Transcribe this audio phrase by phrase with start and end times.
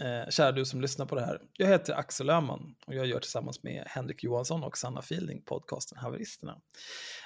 [0.00, 1.40] eh, kära du som lyssnar på det här.
[1.52, 5.98] Jag heter Axel Öhman och jag gör tillsammans med Henrik Johansson och Sanna Fielding podcasten
[5.98, 6.58] Haveristerna.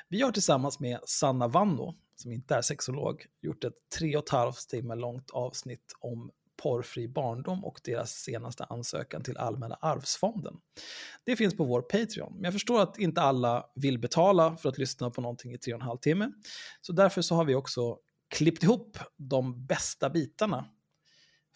[0.08, 4.30] Vi har tillsammans med Sanna Vanno, som inte är sexolog, gjort ett tre och ett
[4.30, 6.30] halvt timme långt avsnitt om
[6.62, 10.54] porrfri barndom och deras senaste ansökan till Allmänna arvsfonden.
[11.24, 14.78] Det finns på vår Patreon, men jag förstår att inte alla vill betala för att
[14.78, 16.32] lyssna på någonting i tre och en halv timme.
[16.80, 17.98] Så därför så har vi också
[18.28, 20.68] klippt ihop de bästa bitarna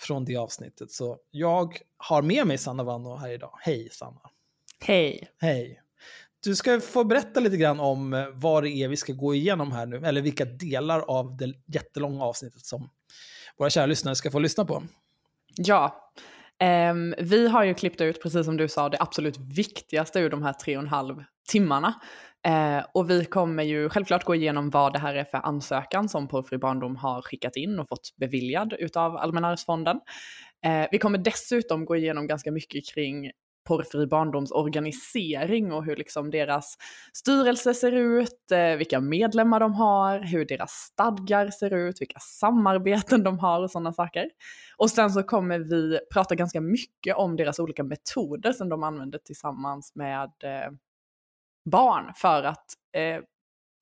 [0.01, 0.91] från det avsnittet.
[0.91, 3.59] Så jag har med mig Sanna Vanno här idag.
[3.61, 4.21] Hej Sanna!
[4.81, 5.29] Hej!
[5.41, 5.83] Hej!
[6.45, 9.73] Du ska få berätta lite grann om eh, vad det är vi ska gå igenom
[9.73, 12.91] här nu, eller vilka delar av det jättelånga avsnittet som
[13.59, 14.83] våra kära lyssnare ska få lyssna på.
[15.57, 16.13] Ja,
[16.91, 20.43] um, vi har ju klippt ut, precis som du sa, det absolut viktigaste ur de
[20.43, 21.95] här tre och en halv timmarna.
[22.47, 26.29] Eh, och vi kommer ju självklart gå igenom vad det här är för ansökan som
[26.29, 30.01] Porrfri barndom har skickat in och fått beviljad utav Allmänna arvsfonden.
[30.67, 33.31] Eh, vi kommer dessutom gå igenom ganska mycket kring
[33.69, 36.77] porrfri barndoms organisering och hur liksom deras
[37.13, 43.23] styrelse ser ut, eh, vilka medlemmar de har, hur deras stadgar ser ut, vilka samarbeten
[43.23, 44.31] de har och sådana saker.
[44.77, 49.19] Och sen så kommer vi prata ganska mycket om deras olika metoder som de använder
[49.19, 50.31] tillsammans med
[51.65, 52.65] barn för att,
[52.97, 53.23] eh,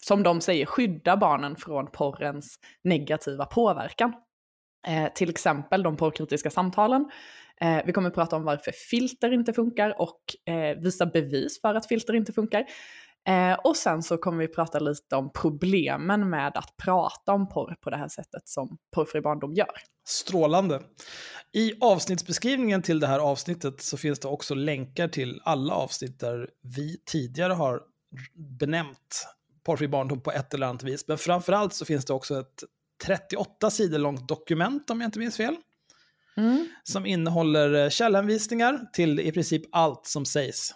[0.05, 4.13] som de säger, skydda barnen från porrens negativa påverkan.
[4.87, 7.11] Eh, till exempel de porrkritiska samtalen,
[7.61, 10.21] Eh, vi kommer att prata om varför filter inte funkar och
[10.53, 12.65] eh, visa bevis för att filter inte funkar.
[13.29, 17.77] Eh, och sen så kommer vi prata lite om problemen med att prata om porr
[17.81, 19.73] på det här sättet som Porrfri barndom gör.
[20.09, 20.83] Strålande.
[21.53, 26.49] I avsnittsbeskrivningen till det här avsnittet så finns det också länkar till alla avsnitt där
[26.63, 27.83] vi tidigare har
[28.59, 29.27] benämnt
[29.65, 31.09] Porrfri barndom på ett eller annat vis.
[31.09, 32.65] Men framförallt så finns det också ett
[33.05, 35.57] 38 sidor långt dokument om jag inte minns fel.
[36.37, 36.69] Mm.
[36.83, 40.75] Som innehåller eh, källhänvisningar till i princip allt som sägs.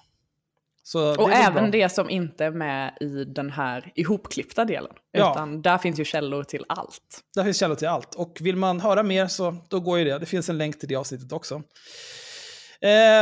[0.82, 1.80] Så och även bra.
[1.80, 4.92] det som inte är med i den här ihopklippta delen.
[5.12, 5.32] Ja.
[5.32, 7.20] Utan där finns ju källor till allt.
[7.34, 8.14] Där finns källor till allt.
[8.14, 10.18] Och vill man höra mer så då går ju det.
[10.18, 11.54] Det finns en länk till det avsnittet också.
[11.54, 11.60] Eh,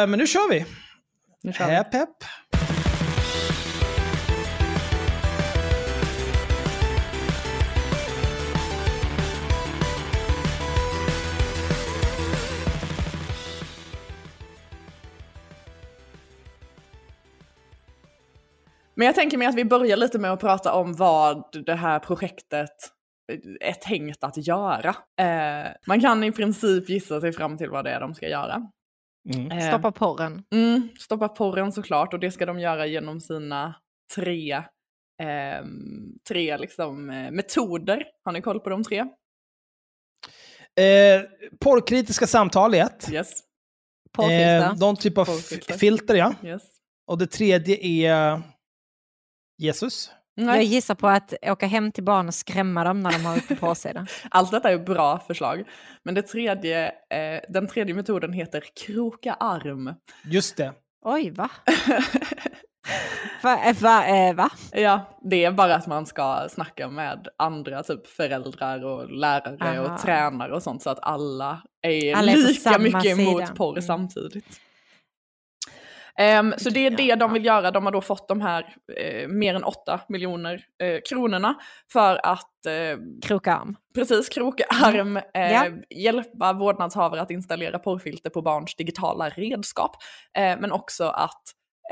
[0.07, 0.67] men nu kör vi!
[1.43, 1.73] Nu kör vi.
[1.73, 2.17] Häpp, häpp.
[19.01, 21.99] Men jag tänker mig att vi börjar lite med att prata om vad det här
[21.99, 22.71] projektet
[23.61, 24.97] är tänkt att göra.
[25.21, 28.63] Eh, man kan i princip gissa sig fram till vad det är de ska göra.
[29.35, 29.51] Mm.
[29.51, 30.43] Eh, stoppa porren.
[30.55, 33.75] Mm, stoppa porren såklart och det ska de göra genom sina
[34.15, 34.53] tre,
[35.23, 35.65] eh,
[36.29, 38.05] tre liksom, eh, metoder.
[38.25, 38.99] Har ni koll på de tre?
[40.81, 41.23] Eh,
[41.61, 43.09] porrkritiska samtal är ett.
[43.13, 43.41] Yes.
[44.13, 44.71] Porrfilter.
[44.71, 45.25] Eh, någon typ av
[45.81, 46.35] filter ja.
[46.45, 46.63] Yes.
[47.07, 48.43] Och det tredje är
[49.61, 50.11] Jesus.
[50.37, 50.57] Nej.
[50.57, 53.57] Jag gissar på att åka hem till barn och skrämma dem när de har uppe
[53.57, 54.07] på sig det.
[54.31, 55.65] Allt detta är bra förslag.
[56.03, 59.95] Men det tredje, eh, den tredje metoden heter kroka arm.
[60.25, 60.73] Just det.
[61.05, 61.51] Oj, va?
[63.43, 64.51] va, va, eh, va?
[64.73, 69.95] Ja, det är bara att man ska snacka med andra, typ föräldrar och lärare Aha.
[69.95, 73.23] och tränare och sånt så att alla är, alla är lika mycket sida.
[73.23, 73.83] emot porr mm.
[73.83, 74.61] samtidigt.
[76.41, 77.71] Um, så det är det de vill göra.
[77.71, 81.55] De har då fått de här eh, mer än 8 miljoner eh, kronorna
[81.93, 83.77] för att eh, kroka arm.
[83.95, 85.67] Precis, kroka arm, eh, ja.
[85.91, 89.97] hjälpa vårdnadshavare att installera porrfilter på barns digitala redskap.
[90.39, 91.43] Eh, men också att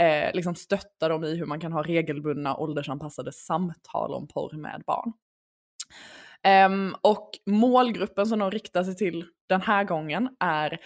[0.01, 4.83] eh, liksom stötta dem i hur man kan ha regelbundna åldersanpassade samtal om porr med
[4.87, 5.13] barn.
[6.67, 10.79] Um, och målgruppen som de riktar sig till den här gången är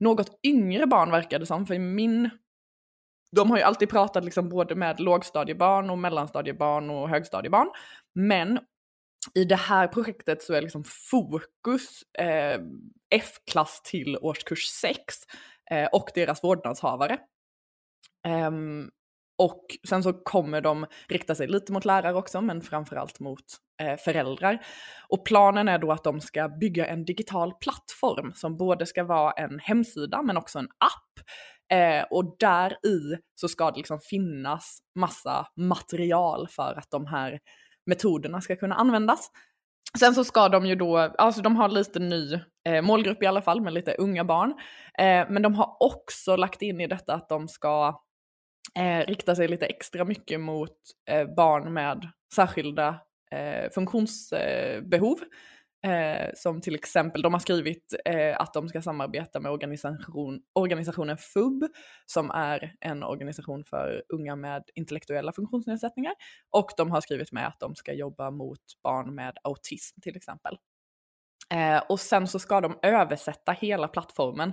[0.00, 2.30] något yngre barn verkar det som, för i min
[3.36, 7.68] de har ju alltid pratat liksom både med lågstadiebarn och mellanstadiebarn och högstadiebarn.
[8.14, 8.58] Men
[9.34, 12.60] i det här projektet så är liksom fokus eh,
[13.14, 14.98] F-klass till årskurs 6
[15.70, 17.18] eh, och deras vårdnadshavare.
[18.28, 18.90] Um,
[19.38, 23.44] och sen så kommer de rikta sig lite mot lärare också, men framförallt mot
[23.82, 24.58] eh, föräldrar.
[25.08, 29.32] Och planen är då att de ska bygga en digital plattform som både ska vara
[29.32, 31.26] en hemsida men också en app
[31.72, 37.40] Eh, och där i så ska det liksom finnas massa material för att de här
[37.86, 39.30] metoderna ska kunna användas.
[39.98, 42.38] Sen så ska de ju då, alltså de har lite ny
[42.68, 44.50] eh, målgrupp i alla fall med lite unga barn.
[44.98, 48.00] Eh, men de har också lagt in i detta att de ska
[48.78, 50.76] eh, rikta sig lite extra mycket mot
[51.10, 53.00] eh, barn med särskilda
[53.30, 55.18] eh, funktionsbehov.
[55.82, 61.16] Eh, som till exempel, de har skrivit eh, att de ska samarbeta med organisation, organisationen
[61.16, 61.64] FUB,
[62.06, 66.12] som är en organisation för unga med intellektuella funktionsnedsättningar.
[66.50, 70.58] Och de har skrivit med att de ska jobba mot barn med autism till exempel.
[71.54, 74.52] Eh, och sen så ska de översätta hela plattformen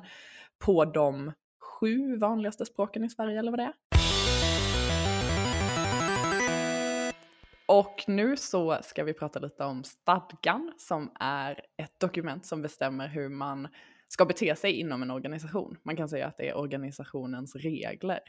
[0.65, 3.96] på de sju vanligaste språken i Sverige, eller vad det är.
[7.67, 13.07] Och nu så ska vi prata lite om stadgan som är ett dokument som bestämmer
[13.07, 13.67] hur man
[14.07, 15.77] ska bete sig inom en organisation.
[15.83, 18.19] Man kan säga att det är organisationens regler.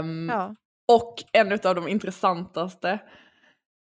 [0.00, 0.54] Um, ja.
[0.92, 2.98] Och en av de intressantaste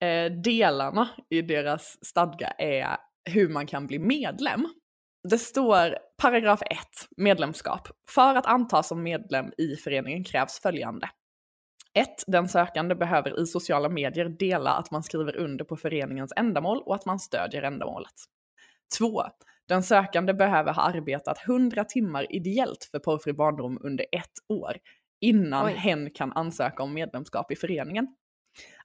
[0.03, 2.97] eh, delarna i deras stadga är
[3.29, 4.67] hur man kan bli medlem.
[5.29, 6.77] Det står paragraf 1,
[7.17, 7.87] medlemskap.
[8.09, 11.09] För att antas som medlem i föreningen krävs följande.
[11.95, 12.23] 1.
[12.27, 16.95] Den sökande behöver i sociala medier dela att man skriver under på föreningens ändamål och
[16.95, 18.13] att man stödjer ändamålet.
[18.97, 19.23] 2.
[19.67, 24.77] Den sökande behöver ha arbetat 100 timmar ideellt för porrfri barndom under ett år
[25.21, 25.73] innan Oj.
[25.73, 28.07] hen kan ansöka om medlemskap i föreningen.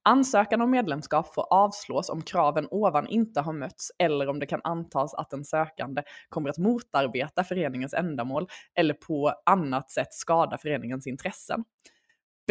[0.03, 4.61] Ansökan om medlemskap får avslås om kraven ovan inte har mötts eller om det kan
[4.65, 11.07] antas att den sökande kommer att motarbeta föreningens ändamål eller på annat sätt skada föreningens
[11.07, 11.65] intressen.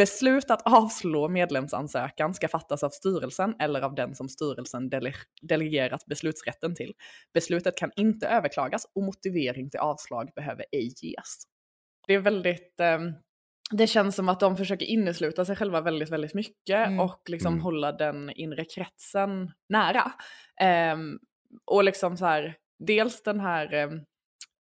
[0.00, 5.12] Beslut att avslå medlemsansökan ska fattas av styrelsen eller av den som styrelsen dele
[5.42, 6.92] delegerat beslutsrätten till.
[7.34, 11.42] Beslutet kan inte överklagas och motivering till avslag behöver ej ges.
[12.06, 12.98] Det är väldigt, eh,
[13.70, 17.00] det känns som att de försöker innesluta sig själva väldigt, väldigt mycket mm.
[17.00, 17.64] och liksom mm.
[17.64, 20.12] hålla den inre kretsen nära.
[20.60, 20.96] Eh,
[21.64, 23.88] och liksom så här, dels den här eh,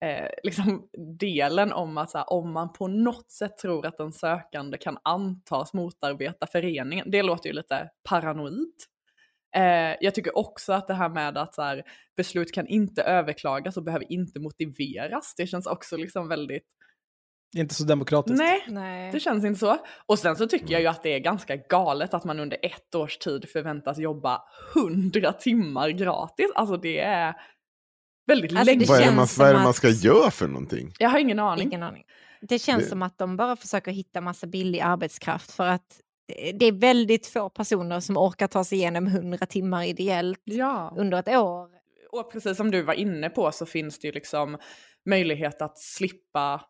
[0.05, 4.13] eh, liksom delen om att så här, om man på något sätt tror att den
[4.13, 8.73] sökande kan antas motarbeta föreningen, det låter ju lite paranoid.
[9.55, 11.83] Eh, jag tycker också att det här med att så här,
[12.17, 16.67] beslut kan inte överklagas och behöver inte motiveras, det känns också liksom väldigt
[17.57, 18.37] inte så demokratiskt.
[18.37, 19.77] Nej, Nej, det känns inte så.
[20.05, 22.95] Och sen så tycker jag ju att det är ganska galet att man under ett
[22.95, 24.41] års tid förväntas jobba
[24.73, 26.51] hundra timmar gratis.
[26.55, 27.33] Alltså det är
[28.29, 28.85] väldigt alltså, länge.
[28.85, 30.03] Vad är, man, vad är det man ska att...
[30.03, 30.93] göra för någonting?
[30.99, 31.67] Jag har ingen aning.
[31.67, 32.03] Ingen aning.
[32.41, 32.89] Det känns det...
[32.89, 36.01] som att de bara försöker hitta massa billig arbetskraft för att
[36.53, 40.93] det är väldigt få personer som orkar ta sig igenom 100 timmar ideellt ja.
[40.97, 41.69] under ett år.
[42.11, 44.57] Och precis som du var inne på så finns det ju liksom
[45.05, 46.61] möjlighet att slippa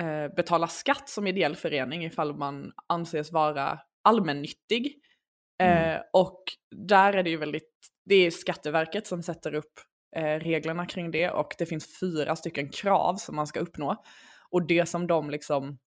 [0.00, 4.94] eh, betala skatt som ideell förening ifall man anses vara allmännyttig.
[5.62, 5.94] Mm.
[5.94, 6.42] Eh, och
[6.76, 7.70] där är det ju väldigt,
[8.04, 9.72] det är Skatteverket som sätter upp
[10.16, 14.04] Eh, reglerna kring det och det finns fyra stycken krav som man ska uppnå.
[14.50, 15.78] Och det som de liksom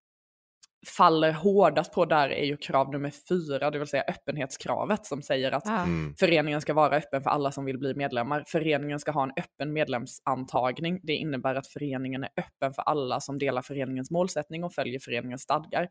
[0.88, 5.52] faller hårdast på där är ju krav nummer fyra, det vill säga öppenhetskravet som säger
[5.52, 6.16] att mm.
[6.20, 8.44] föreningen ska vara öppen för alla som vill bli medlemmar.
[8.48, 11.00] Föreningen ska ha en öppen medlemsantagning.
[11.04, 15.42] Det innebär att föreningen är öppen för alla som delar föreningens målsättning och följer föreningens
[15.42, 15.88] stadgar.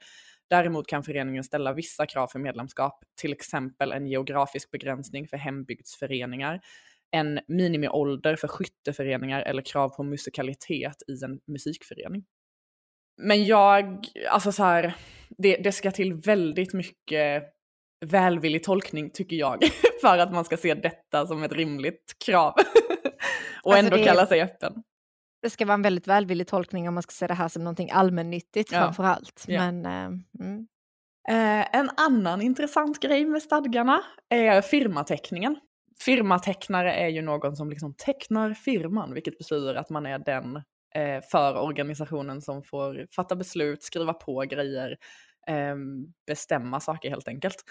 [0.51, 6.61] Däremot kan föreningen ställa vissa krav för medlemskap, till exempel en geografisk begränsning för hembygdsföreningar,
[7.17, 12.25] en minimiålder för skytteföreningar eller krav på musikalitet i en musikförening.
[13.23, 14.95] Men jag, alltså så här,
[15.29, 17.43] det, det ska till väldigt mycket
[18.07, 19.65] välvillig tolkning tycker jag,
[20.01, 22.53] för att man ska se detta som ett rimligt krav.
[23.63, 24.83] och alltså ändå det, kalla sig öppen.
[25.43, 27.91] Det ska vara en väldigt välvillig tolkning om man ska se det här som någonting
[27.91, 28.79] allmännyttigt ja.
[28.79, 29.45] framför allt.
[29.49, 29.61] Ja.
[29.61, 30.59] Men, uh, mm.
[31.31, 35.57] uh, en annan intressant grej med stadgarna är firmateckningen.
[36.03, 40.57] Firmatecknare är ju någon som liksom tecknar firman, vilket betyder att man är den
[40.95, 44.97] eh, för organisationen som får fatta beslut, skriva på grejer,
[45.49, 45.77] eh,
[46.27, 47.65] bestämma saker helt enkelt.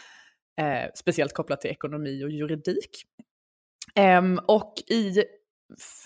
[0.61, 3.05] Eh, speciellt kopplat till ekonomi och juridik.
[3.95, 5.23] Ehm, och i,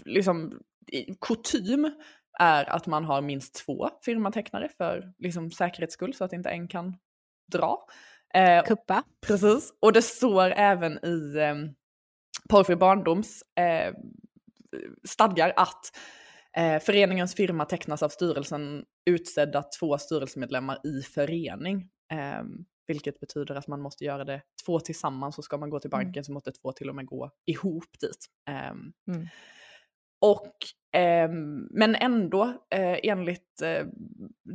[0.06, 0.60] liksom,
[0.92, 1.92] i kutym
[2.40, 6.68] är att man har minst två firmatecknare för liksom, säkerhets skull så att inte en
[6.68, 6.98] kan
[7.52, 7.86] dra.
[8.34, 9.04] Eh, Kuppa.
[9.28, 9.74] Precis.
[9.80, 11.56] Och det står även i eh,
[12.50, 13.94] Porrfri barndoms eh,
[15.04, 15.92] stadgar att
[16.58, 21.90] Eh, föreningens firma tecknas av styrelsen utsedda två styrelsemedlemmar i förening.
[22.14, 22.44] Eh,
[22.88, 26.00] vilket betyder att man måste göra det två tillsammans och ska man gå till mm.
[26.00, 26.24] banken mm.
[26.24, 28.26] så måste två till och med gå ihop dit.
[28.50, 28.70] Eh,
[29.16, 29.28] mm.
[30.22, 30.56] Och,
[31.02, 31.30] eh,
[31.72, 33.86] men ändå, eh, enligt eh,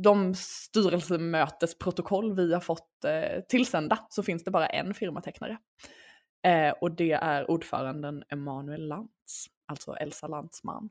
[0.03, 5.57] de styrelsemötesprotokoll vi har fått eh, tillsända så finns det bara en firmatecknare.
[6.47, 10.89] Eh, och det är ordföranden Emanuel Lantz, alltså Elsa Lantz man.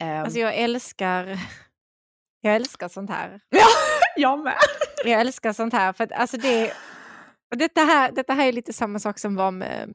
[0.00, 1.38] Um, alltså jag älskar,
[2.40, 3.40] jag älskar sånt här.
[3.48, 3.66] Ja,
[4.16, 4.56] jag med.
[5.04, 5.92] Jag älskar sånt här.
[5.92, 6.72] För att, alltså det,
[7.56, 9.94] detta, här, detta här är lite samma sak som var med,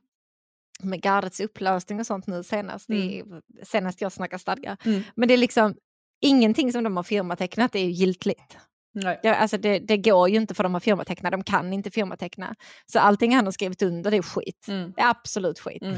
[0.84, 2.90] med gardets upplösning och sånt nu senast.
[2.90, 3.42] Mm.
[3.64, 4.78] Senast jag snackade stadgar.
[4.86, 5.04] Mm.
[5.16, 5.76] Men det är liksom
[6.22, 8.58] ingenting som de har firmatecknat är ju giltigt.
[8.94, 9.20] Nej.
[9.24, 12.56] Ja, alltså det, det, går ju inte för de har firmatecknat, de kan inte firmateckna.
[12.86, 14.66] Så allting han har skrivit under det är skit.
[14.68, 14.94] Mm.
[14.96, 15.84] Det är absolut skit.
[15.84, 15.98] Mm.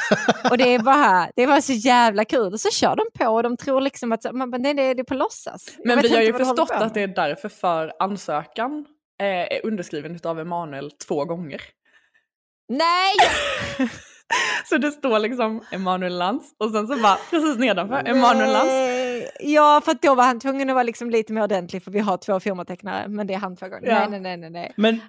[0.50, 2.52] och det är bara, det var så jävla kul.
[2.52, 5.14] Och så kör de på och de tror liksom att man, det, det är på
[5.14, 5.78] låtsas.
[5.84, 8.86] Men vi har ju förstått att det är därför för ansökan
[9.22, 11.62] eh, är underskriven av Emanuel två gånger.
[12.68, 13.14] Nej!
[14.68, 18.72] så det står liksom Emanuel Lantz och sen så bara precis nedanför Emanuel Lantz.
[19.40, 22.16] Ja, för då var han tvungen att vara liksom lite mer ordentlig för vi har
[22.16, 23.88] två firmatecknare, men det är han två gånger.
[23.88, 24.08] Ja.
[24.08, 24.72] Nej, nej, nej, nej.
[24.76, 25.00] Men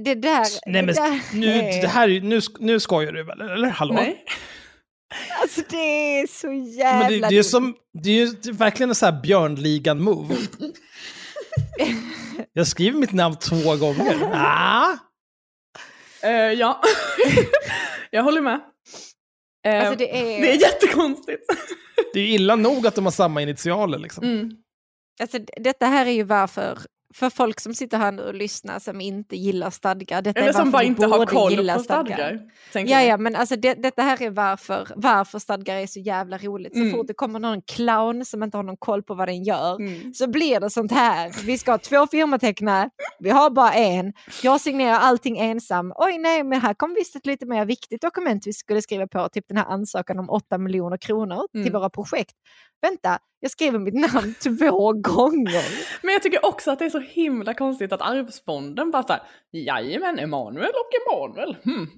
[0.00, 0.46] det där...
[0.66, 1.46] Nej, men där, nu,
[1.80, 3.94] det här, nu, nu skojar du väl, eller hallå?
[3.94, 4.24] Nej.
[5.42, 5.76] Alltså det
[6.20, 7.08] är så jävla...
[7.08, 10.36] Men det, det är som, det är ju verkligen en sån här björnligan-move.
[12.52, 14.30] Jag skriver mitt namn två gånger.
[14.32, 14.92] Ah.
[16.24, 16.80] Uh, ja,
[18.10, 18.60] jag håller med.
[19.64, 20.40] Alltså det, är...
[20.40, 21.46] det är jättekonstigt.
[22.12, 23.98] Det är illa nog att de har samma initialer.
[23.98, 24.24] Liksom.
[24.24, 24.50] Mm.
[25.20, 26.78] Alltså, detta här är ju varför
[27.14, 30.22] för folk som sitter här nu och lyssnar som inte gillar stadgar.
[30.22, 32.40] Detta Eller som bara inte har koll på stadgar.
[32.72, 36.72] ja, ja, men alltså det, detta här är varför, varför stadgar är så jävla roligt.
[36.72, 36.92] Så mm.
[36.92, 40.14] fort det kommer någon clown som inte har någon koll på vad den gör mm.
[40.14, 41.46] så blir det sånt här.
[41.46, 44.12] Vi ska ha två firmatecknare, vi har bara en.
[44.42, 45.92] Jag signerar allting ensam.
[45.96, 49.28] Oj nej, men här kom visst ett lite mer viktigt dokument vi skulle skriva på,
[49.28, 51.64] typ den här ansökan om 8 miljoner kronor mm.
[51.64, 52.34] till våra projekt
[52.84, 55.64] vänta, jag skriver mitt namn två gånger.
[56.02, 59.22] Men jag tycker också att det är så himla konstigt att Arvsfonden bara såhär,
[59.52, 61.56] jajamän, Emanuel och Emanuel.
[61.64, 61.88] Hmm.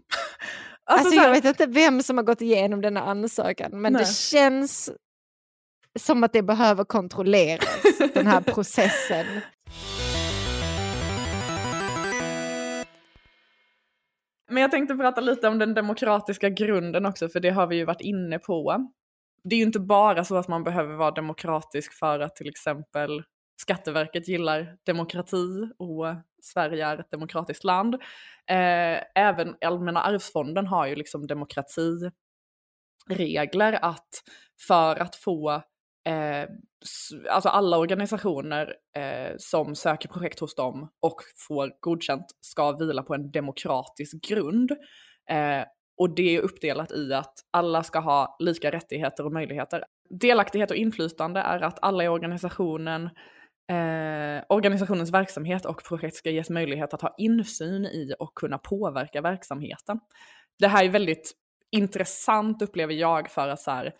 [0.85, 4.03] Alltså, alltså jag vet inte vem som har gått igenom denna ansökan, men Nej.
[4.03, 4.91] det känns
[5.99, 7.83] som att det behöver kontrolleras,
[8.15, 9.27] den här processen.
[14.51, 17.85] Men jag tänkte prata lite om den demokratiska grunden också, för det har vi ju
[17.85, 18.89] varit inne på
[19.49, 23.23] det är ju inte bara så att man behöver vara demokratisk för att till exempel
[23.61, 26.07] Skatteverket gillar demokrati och
[26.43, 27.95] Sverige är ett demokratiskt land.
[28.51, 34.09] Eh, även Allmänna arvsfonden har ju liksom demokratiregler att
[34.67, 35.51] för att få
[36.09, 36.49] eh,
[37.31, 41.17] alltså alla organisationer eh, som söker projekt hos dem och
[41.49, 44.71] får godkänt ska vila på en demokratisk grund.
[45.31, 45.65] Eh,
[45.99, 49.85] och det är uppdelat i att alla ska ha lika rättigheter och möjligheter.
[50.11, 53.05] Delaktighet och inflytande är att alla i organisationen,
[53.73, 59.21] eh, organisationens verksamhet och projekt ska ges möjlighet att ha insyn i och kunna påverka
[59.21, 60.01] verksamheten.
[60.59, 61.33] Det här är väldigt
[61.71, 63.95] intressant upplever jag för att så här,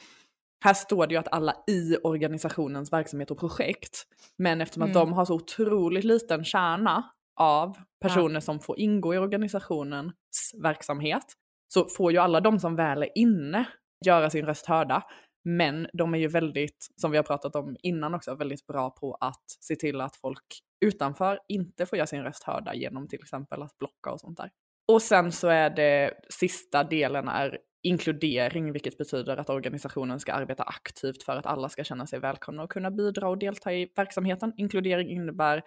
[0.65, 4.03] här står det ju att alla i organisationens verksamhet och projekt,
[4.39, 4.91] men eftersom Mm.
[4.91, 7.11] att de har så otroligt liten kärna
[7.41, 11.25] av personer som får ingå i organisationens verksamhet,
[11.69, 13.67] så får ju alla de som väl är inne
[14.07, 15.03] göra sin röst hörda.
[15.45, 19.15] Men de är ju väldigt, som vi har pratat om innan också, väldigt bra på
[19.15, 23.63] att se till att folk utanför inte får göra sin röst hörda genom till exempel
[23.63, 24.51] att blocka och sånt där.
[24.89, 30.63] Och sen så är det sista delen är inkludering, vilket betyder att organisationen ska arbeta
[30.63, 34.53] aktivt för att alla ska känna sig välkomna och kunna bidra och delta i verksamheten.
[34.57, 35.63] Inkludering innebär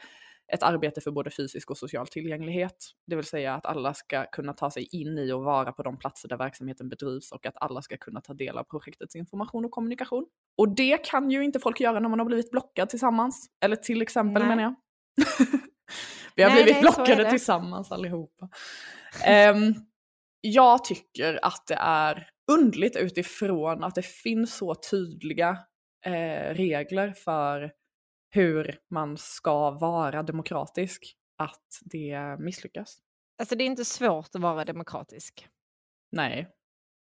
[0.54, 2.76] ett arbete för både fysisk och social tillgänglighet,
[3.08, 5.98] det vill säga att alla ska kunna ta sig in i och vara på de
[5.98, 9.72] platser där verksamheten bedrivs och att alla ska kunna ta del av projektets information och
[9.72, 10.26] kommunikation.
[10.58, 14.02] Och det kan ju inte folk göra när man har blivit blockad tillsammans, eller till
[14.02, 14.50] exempel Nej.
[14.50, 14.76] menar jag.
[16.36, 18.50] Vi har Nej, blivit nej, blockade tillsammans allihopa.
[19.26, 19.74] Ehm,
[20.42, 25.58] jag tycker att det är undligt utifrån att det finns så tydliga
[26.06, 27.72] eh, regler för
[28.30, 32.98] hur man ska vara demokratisk, att det misslyckas.
[33.40, 35.48] Alltså det är inte svårt att vara demokratisk.
[36.12, 36.50] Nej.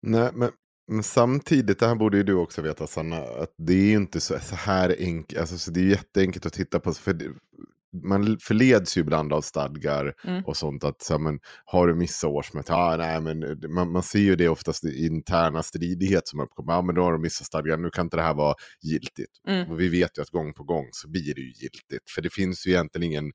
[0.02, 0.52] Nej, men,
[0.88, 4.20] men samtidigt, det här borde ju du också veta Sanna, att det är ju inte
[4.20, 7.34] så, så här enkelt, alltså, så det är jätteenkelt att titta på, för det,
[8.04, 10.44] man förleds ju ibland av stadgar Mm.
[10.46, 12.70] och sånt, att så, här, men, har du missat årsmötet?
[12.70, 16.82] Ja, nej, men man, man ser ju det oftast i interna stridighet som uppkommer, ja
[16.82, 19.32] men då har du missat stadgar, nu kan inte det här vara giltigt.
[19.48, 19.72] Mm.
[19.72, 22.34] Och vi vet ju att gång på gång så blir det ju giltigt, för det
[22.34, 23.32] finns ju egentligen ingen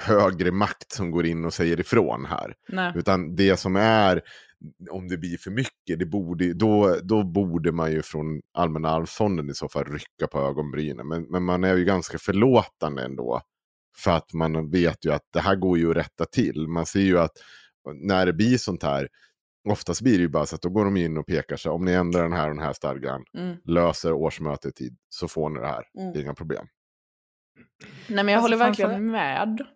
[0.00, 2.54] högre makt som går in och säger ifrån här.
[2.68, 2.92] Nej.
[2.96, 4.22] Utan det som är,
[4.90, 9.50] om det blir för mycket, det borde, då, då borde man ju från Allmänna arvsfonden
[9.50, 11.08] i så fall rycka på ögonbrynen.
[11.08, 13.40] Men, men man är ju ganska förlåtande ändå.
[13.96, 16.68] För att man vet ju att det här går ju att rätta till.
[16.68, 17.32] Man ser ju att
[17.94, 19.08] när det blir sånt här,
[19.68, 21.84] oftast blir det ju bara så att då går de in och pekar sig, om
[21.84, 23.56] ni ändrar den här och den här stadgan, Mm.
[23.64, 25.84] löser årsmötet i tid, så får ni det här.
[25.98, 26.12] Mm.
[26.12, 26.66] Det är inga problem.
[28.08, 29.66] Nej men jag Alltså, håller verkligen med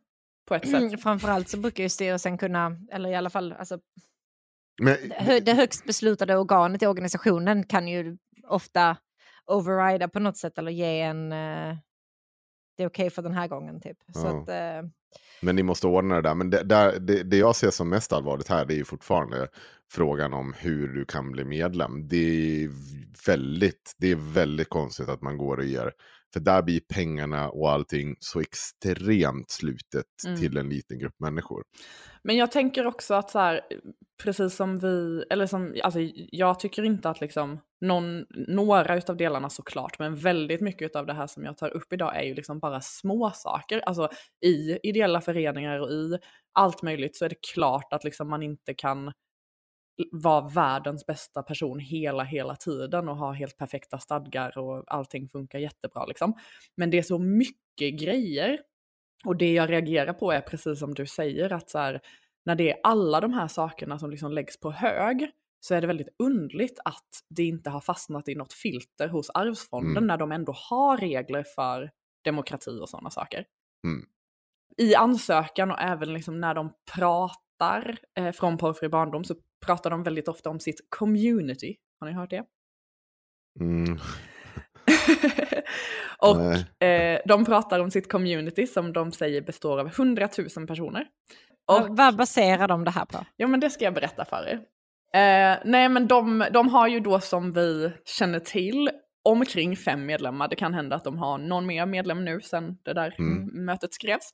[0.49, 0.83] på ett sätt.
[0.83, 3.79] Mm, framförallt så brukar ju styrelsen kunna, eller i alla fall alltså,
[4.83, 8.17] Men, det hö- det högst beslutade organet i organisationen kan ju
[8.49, 8.97] ofta
[9.47, 11.77] overrida på något sätt eller ge en eh,
[12.77, 13.97] det är okej för den här gången typ.
[14.15, 14.43] Så Ja.
[14.43, 14.91] att, eh,
[15.43, 16.35] Men ni måste ordna det där.
[16.35, 19.49] Men det, där, det, det jag ser som mest allvarligt här det är ju fortfarande
[19.91, 22.09] frågan om hur du kan bli medlem.
[22.09, 22.17] Det
[22.65, 22.71] är
[23.27, 25.93] väldigt, det är väldigt konstigt att man går och ger.
[26.33, 30.41] För där blir pengarna och allting så extremt slutet Mm.
[30.41, 31.63] till en liten grupp människor.
[32.23, 33.61] Men jag tänker också att så här,
[34.23, 39.51] precis som vi, eller som, alltså jag tycker inte att liksom någon, några utav delarna
[39.51, 42.59] såklart, men väldigt mycket utav det här som jag tar upp idag är ju liksom
[42.59, 43.81] bara små saker.
[43.81, 44.09] Alltså
[44.45, 46.19] i ideella föreningar och i
[46.53, 49.13] allt möjligt så är det klart att liksom man inte kan
[50.13, 55.59] vara världens bästa person hela, hela tiden och ha helt perfekta stadgar och allting funkar
[55.59, 56.35] jättebra liksom.
[56.77, 58.61] Men det är så mycket grejer
[59.25, 62.01] och det jag reagerar på är precis som du säger att så här,
[62.45, 65.31] när det är alla de här sakerna som liksom läggs på hög
[65.61, 69.91] så är det väldigt undligt att det inte har fastnat i något filter hos Arvsfonden
[69.97, 70.07] Mm.
[70.07, 71.91] när de ändå har regler för
[72.25, 73.45] demokrati och sådana saker.
[73.85, 74.07] Mm.
[74.77, 79.35] I ansökan och även liksom när de pratar eh, från Porrfri barndom så
[79.67, 81.77] pratar de väldigt ofta om sitt community.
[82.01, 82.45] Har ni hört det?
[83.61, 83.99] Mm.
[86.19, 91.07] och eh, de pratar om sitt community som de säger består av 100 000 personer.
[91.67, 93.25] vad- Och, vad baserar de det här på?
[93.37, 94.61] ja men det ska jag berätta för er.
[95.15, 98.91] Eh, nej men de, de har ju då som vi känner till
[99.25, 100.49] omkring fem medlemmar.
[100.49, 103.65] Det kan hända att de har någon mer medlem nu sen det där Mm.
[103.65, 104.33] mötet skrevs.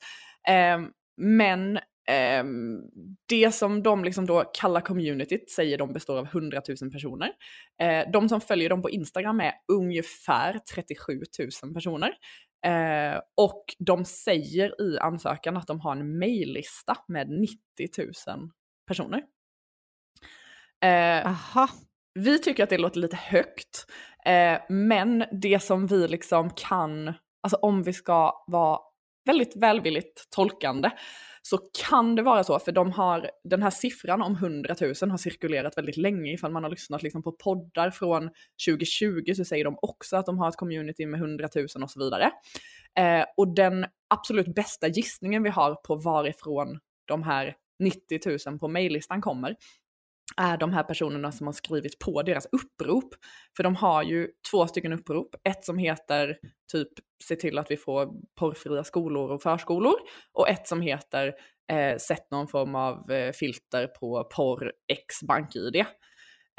[0.48, 0.80] Eh,
[1.16, 2.80] men ehm,
[3.28, 7.30] det som de liksom då kallar communityt säger de består av 100 000 personer.
[7.80, 11.20] Eh, de som följer dem på Instagram är ungefär 37
[11.62, 12.12] 000 personer.
[12.66, 17.56] Eh, och de säger i ansökan att de har en mejllista med 90
[18.26, 18.50] 000
[18.86, 19.22] personer.
[20.84, 21.68] Eh, Aha.
[22.14, 23.86] vi tycker att det låter lite högt,
[24.26, 28.78] eh, men det som vi liksom kan, alltså om vi ska vara
[29.26, 30.90] väldigt välvilligt tolkande,
[31.46, 35.16] så kan det vara så, för de har, den här siffran om 100 000 har
[35.16, 38.30] cirkulerat väldigt länge, ifall man har lyssnat liksom på poddar från
[38.66, 42.04] 2020 så säger de också att de har ett community med 100 000 och så
[42.04, 42.30] vidare.
[42.98, 48.68] Eh, och den absolut bästa gissningen vi har på varifrån de här 90 000 på
[48.68, 49.56] mejllistan kommer,
[50.36, 53.14] är de här personerna som har skrivit på deras upprop.
[53.56, 55.34] För de har ju två stycken upprop.
[55.48, 56.36] Ett som heter
[56.72, 56.88] typ
[57.24, 58.08] se till att vi får
[58.40, 59.94] porrfria skolor och förskolor.
[60.32, 61.34] Och ett som heter
[61.72, 65.84] eh, sätt någon form av eh, filter på porr x bank-id.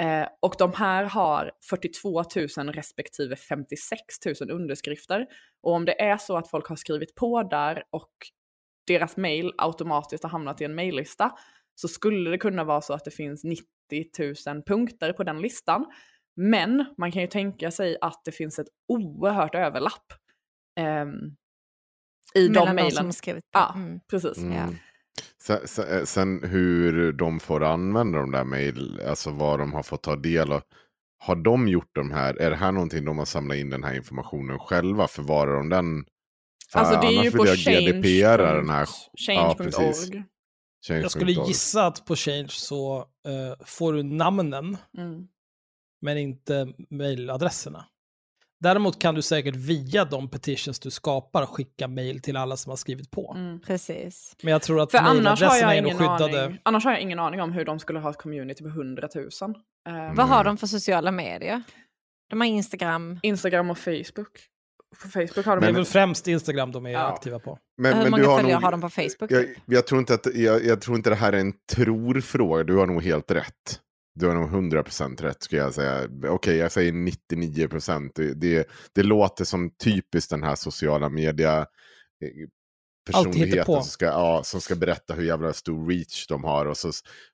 [0.01, 2.23] Eh, och de här har 42
[2.58, 3.99] 000 respektive 56
[4.41, 5.25] 000 underskrifter.
[5.63, 8.12] Och om det är så att folk har skrivit på där och
[8.88, 11.32] deras mail automatiskt har hamnat i en maillista
[11.76, 13.66] så skulle det kunna vara så att det finns 90
[14.48, 15.86] 000 punkter på den listan.
[16.36, 20.06] Men man kan ju tänka sig att det finns ett oerhört överlapp
[20.80, 20.86] eh,
[22.36, 22.92] i Mellan de mejlen.
[22.92, 23.60] som skrivit på.
[23.60, 24.00] Ja, Mm.
[24.10, 24.38] precis.
[24.38, 24.76] Mm.
[25.44, 30.04] Sen, sen, sen hur de får använda de där mejl, alltså vad de har fått
[30.04, 30.62] ta del av.
[31.18, 33.96] Har de gjort de här, är det här någonting de har samlat in den här
[33.96, 35.08] informationen själva?
[35.08, 36.06] Förvarar de den?
[36.72, 37.44] För Alltså det är ju på
[38.56, 38.88] den här.
[39.28, 40.10] Ja, precis.
[40.89, 45.28] Jag skulle gissa att på Change så eh, får du namnen, Mm.
[46.02, 47.86] men inte mejladresserna.
[48.60, 52.78] Däremot kan du säkert via de petitions du skapar skicka mejl till alla som har
[52.78, 53.34] skrivit på.
[53.38, 53.60] Mm.
[53.62, 54.36] Precis.
[54.43, 56.45] Men jag tror att För annars har, jag ingen skyddade.
[56.45, 59.10] aning, annars har jag ingen aning om hur de skulle ha ett community på 100
[59.15, 59.26] 000.
[59.88, 61.63] Eh, Vad har de för sociala medier?
[62.30, 63.19] De har Instagram.
[63.24, 64.39] Instagram och Facebook.
[65.01, 67.13] På Facebook har de Det är Men- väl främst Instagram de är Ja.
[67.13, 67.60] aktiva på.
[67.77, 69.31] Men, Hur men många har följare nog, har de på Facebook?
[69.31, 72.63] Jag, jag, tror inte att, jag, jag tror inte det här är en tror-fråga.
[72.63, 73.79] Du har nog helt rätt.
[74.19, 76.08] Du har nog 100% rätt skulle jag säga.
[76.27, 78.12] Okej, jag säger 99%.
[78.15, 81.65] Det, det, det låter som typiskt den här sociala media
[83.06, 86.91] personligheten som ska, ja, som ska berätta hur jävla stor reach de har och så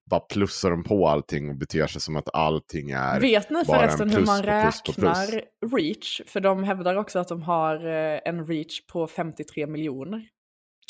[0.09, 4.09] bara plussar de på allting och beter sig som att allting är Vet ni förresten
[4.09, 5.17] hur man på plus på plus.
[5.17, 6.21] räknar reach?
[6.27, 10.27] För de hävdar också att de har eh, en reach på 53 miljoner.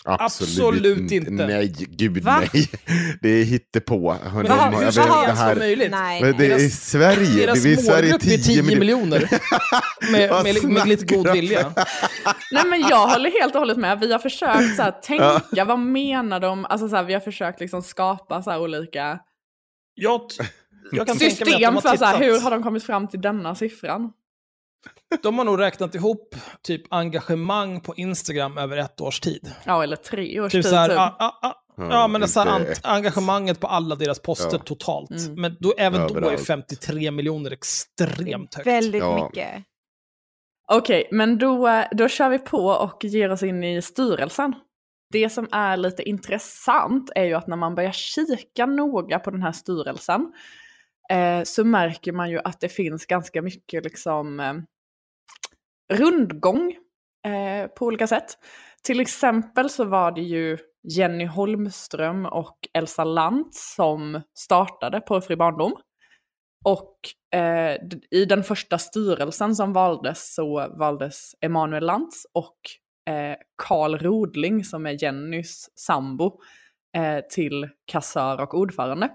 [0.05, 1.31] Absolut inte.
[1.31, 2.43] Nej, gud Va?
[2.53, 2.69] nej.
[3.21, 4.15] Det är hittepå.
[4.33, 5.91] Men De hur, ska vet, det ens här- vara möjligt?
[5.91, 6.21] Nej.
[6.21, 7.45] Men det är Deras- Sverige.
[7.45, 8.79] Deras det är Sverige målgrupp är 10 miljoner.
[8.79, 9.29] miljoner.
[10.11, 11.73] Med, med, med lite god vilja.
[12.51, 13.99] Nej men jag håller helt och hållet med.
[13.99, 16.65] Vi har försökt så här, tänka, vad menar de?
[16.65, 19.19] Alltså så här, vi har försökt liksom skapa så här olika
[19.95, 20.21] Jag,
[20.91, 23.07] jag kan tänka mig att de system har för så hur har de kommit fram
[23.07, 24.11] till denna siffran?
[25.23, 29.51] De har nog räknat ihop typ engagemang på Instagram över ett års tid.
[29.63, 30.69] Ja, eller tre års Typ tid.
[30.71, 30.97] så här, typ.
[30.99, 31.53] ah, ah, ah.
[31.77, 34.63] Ja, Ja, men så här, engagemanget på alla deras poster Ja.
[34.65, 35.11] totalt.
[35.11, 35.41] Mm.
[35.41, 36.45] Men då, även då är Överallt.
[36.47, 38.67] 53 miljoner extremt högt.
[38.67, 39.25] Väldigt Ja.
[39.25, 39.63] mycket.
[40.67, 44.53] Okej, men då, då kör vi på och ger oss in i styrelsen.
[45.13, 49.41] Det som är lite intressant är ju att när man börjar kika noga på den
[49.41, 50.33] här styrelsen
[51.09, 54.53] eh, så märker man ju att det finns ganska mycket liksom eh,
[55.91, 56.75] rundgång
[57.25, 58.37] eh, på olika sätt.
[58.83, 65.75] Till exempel så var det ju Jenny Holmström och Elsa Lantz som startade Porrfri barndom.
[66.65, 66.97] Och
[67.39, 67.77] eh,
[68.11, 72.57] i den första styrelsen som valdes så valdes Emanuel Lantz och
[73.13, 76.39] eh, Karl Rodling som är Jennys sambo
[76.97, 79.09] eh, till kassör och ordförande.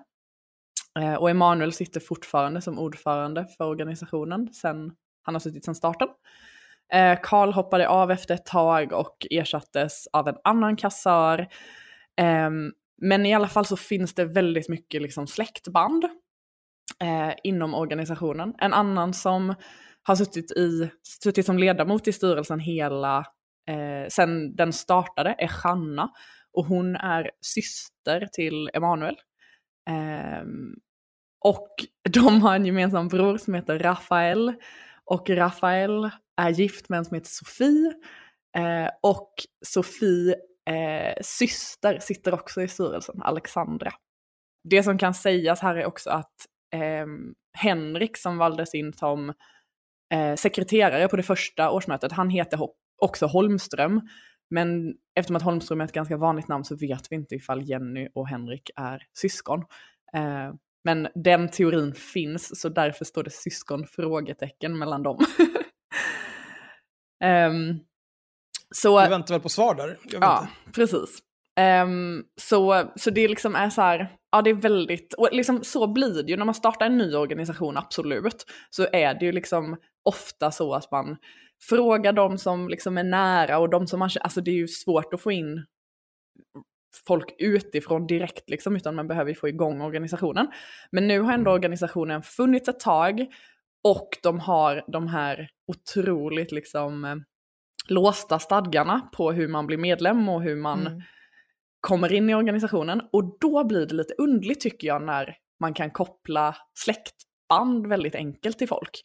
[0.99, 6.09] Eh, och Emanuel sitter fortfarande som ordförande för organisationen sen han har suttit sedan starten.
[6.93, 11.49] Eh, Karl hoppade av efter ett tag och ersattes av en annan kassör.
[12.17, 12.73] Ehm,
[13.03, 16.05] men i alla fall så finns det väldigt mycket liksom släktband
[17.03, 18.55] eh, inom organisationen.
[18.59, 19.55] En annan som
[20.03, 20.91] har suttit, i,
[21.23, 23.19] suttit som ledamot i styrelsen hela,
[23.69, 26.11] eh, sen den startade är Hanna.
[26.53, 29.17] Och hon är syster till Emanuel.
[29.91, 30.75] Ehm,
[31.41, 31.69] och
[32.11, 34.55] de har en gemensam bror som heter Rafael.
[35.05, 37.93] Och Rafael är gift med en som heter Sofie.
[38.57, 39.33] Eh, och
[39.67, 40.35] Sofie
[40.71, 43.93] eh, syster sitter också i styrelsen, Alexandra.
[44.65, 47.07] Det som kan sägas här är också att eh,
[47.59, 49.33] Henrik som valdes in som
[50.15, 52.59] eh, sekreterare på det första årsmötet, han heter
[53.03, 54.09] också Holmström.
[54.51, 58.09] Men eftersom att Holmström är ett ganska vanligt namn så vet vi inte ifall Jenny
[58.15, 59.65] och Henrik är syskon.
[60.13, 60.53] Eh,
[60.85, 65.19] men den teorin finns, så därför står det syskon frågetecken mellan dem.
[67.25, 67.79] Ehm,
[68.75, 69.99] så, Vi väntar väl på svar där.
[70.05, 70.73] Ja, inte.
[70.73, 71.19] precis.
[71.57, 75.87] Ehm, så, så det liksom är så här, ja det är väldigt, och liksom så
[75.87, 78.47] blir det ju när man startar en ny organisation, absolut.
[78.71, 81.17] Så är det ju liksom ofta så att man
[81.69, 85.15] frågar de som liksom är nära och de som man, alltså det är ju svårt
[85.15, 85.67] att få in
[87.07, 90.49] folk utifrån direkt liksom, utan man behöver ju få igång organisationen.
[90.91, 93.27] Men nu har ändå organisationen funnits ett tag
[93.91, 97.17] och de har de här otroligt liksom eh,
[97.89, 101.03] låsta stadgarna på hur man blir medlem och hur man Mm.
[101.81, 103.03] kommer in i organisationen.
[103.13, 108.59] Och då blir det lite undligt tycker jag när man kan koppla släktband väldigt enkelt
[108.59, 109.03] till folk.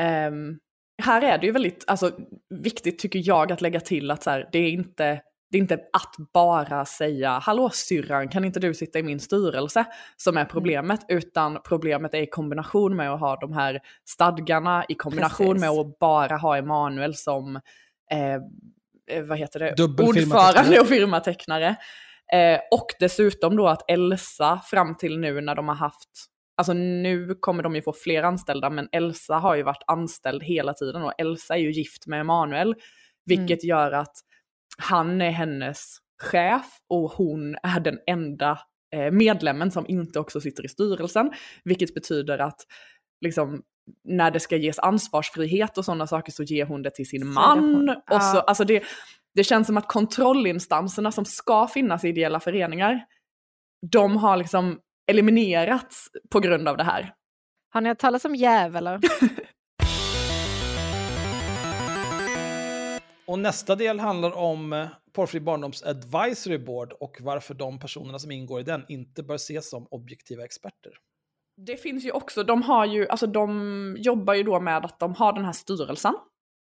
[0.00, 0.58] Ehm,
[1.02, 2.10] här är det ju väldigt alltså,
[2.54, 5.74] viktigt tycker jag att lägga till att så här, det är inte det är inte
[5.74, 9.84] att bara säga hallå syrran, kan inte du sitta i min styrelse
[10.16, 11.18] som är problemet, mm.
[11.18, 15.60] utan problemet är i kombination med att ha de här stadgarna, i kombination Precis.
[15.60, 17.56] med att bara ha Emanuel som
[18.10, 18.34] eh,
[19.10, 19.82] eh vad heter det?
[19.82, 21.76] ordförande och firmatecknare.
[22.32, 26.08] Eh, och dessutom då att Elsa fram till nu när de har haft,
[26.56, 30.74] alltså nu kommer de ju få fler anställda, men Elsa har ju varit anställd hela
[30.74, 32.74] tiden och Elsa är ju gift med Emanuel,
[33.24, 33.68] vilket mm.
[33.68, 34.14] gör att
[34.82, 38.58] han är hennes chef och hon är den enda
[38.94, 41.30] eh, medlemmen som inte också sitter i styrelsen,
[41.64, 42.60] vilket betyder att
[43.20, 43.62] liksom,
[44.04, 47.88] när det ska ges ansvarsfrihet och sådana saker så ger hon det till sin man.
[48.10, 48.82] Och så, alltså det,
[49.34, 53.04] det känns som att kontrollinstanserna som ska finnas i ideella föreningar,
[53.92, 54.78] de har liksom
[55.10, 57.14] eliminerats på grund av det här.
[57.70, 59.00] Har ni hört talas om jävlar?
[63.28, 68.30] Och nästa del handlar om eh, Porrfri barndoms advisory board och varför de personerna som
[68.30, 70.92] ingår i den inte bör ses som objektiva experter.
[71.56, 75.14] Det finns ju också, de har ju, alltså de jobbar ju då med att de
[75.14, 76.14] har den här styrelsen.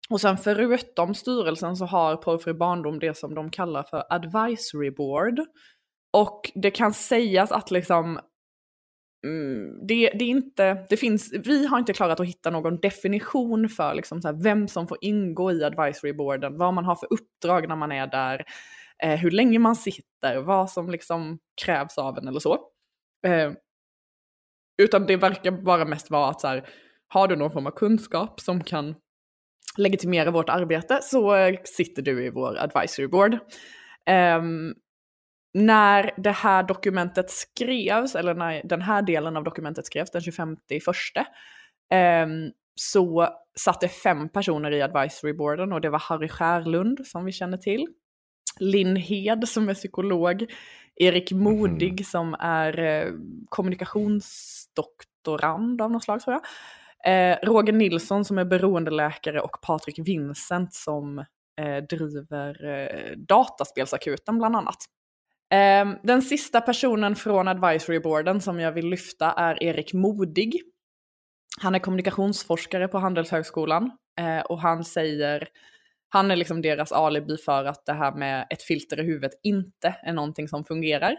[0.10, 5.40] Och sen förutom styrelsen så har Porrfri barndom det som de kallar för advisory board.
[6.14, 8.20] Och det kan sägas att liksom
[9.24, 13.70] Mm, det, det, är inte, det finns, vi har inte klarat att hitta någon definition
[13.70, 17.14] för liksom så här, vem som får ingå i advisory boarden, vad man har för
[17.14, 18.46] uppdrag när man är där,
[19.04, 22.54] eh, hur länge man sitter, vad som liksom krävs av en eller så.
[23.28, 23.52] Eh,
[24.78, 26.68] utan det verkar bara mest vara att så här,
[27.08, 28.96] har du någon form av kunskap som kan
[29.78, 33.34] legitimera vårt arbete så eh, sitter du i vår advisory board.
[33.34, 33.40] Um,
[34.06, 34.74] ehm,
[35.54, 40.58] när det här dokumentet skrevs, eller när den här delen av dokumentet skrevs, den 25
[40.86, 41.20] första,
[41.92, 42.28] eh,
[42.76, 47.32] så satt det fem personer i advisory boarden och det var Harry Skärlund som vi
[47.32, 47.88] känner till,
[48.60, 50.46] Linn Hed som är psykolog,
[50.96, 52.04] Erik Modig mm.
[52.04, 53.12] som är eh,
[53.50, 56.42] kommunikationsdoktorand av något slag tror jag,
[57.06, 61.20] eh, Roger Nilsson som är beroendeläkare och Patrik Vincent som
[61.62, 64.86] eh, driver eh, Dataspelsakuten bland annat.
[65.50, 70.62] Ehm, den sista personen från advisory boarden som jag vill lyfta är Erik Modig.
[71.62, 75.48] Han är kommunikationsforskare på Handelshögskolan eh, och han säger,
[76.10, 79.96] han är liksom deras alibi för att det här med ett filter i huvudet inte
[80.04, 81.16] är någonting som fungerar.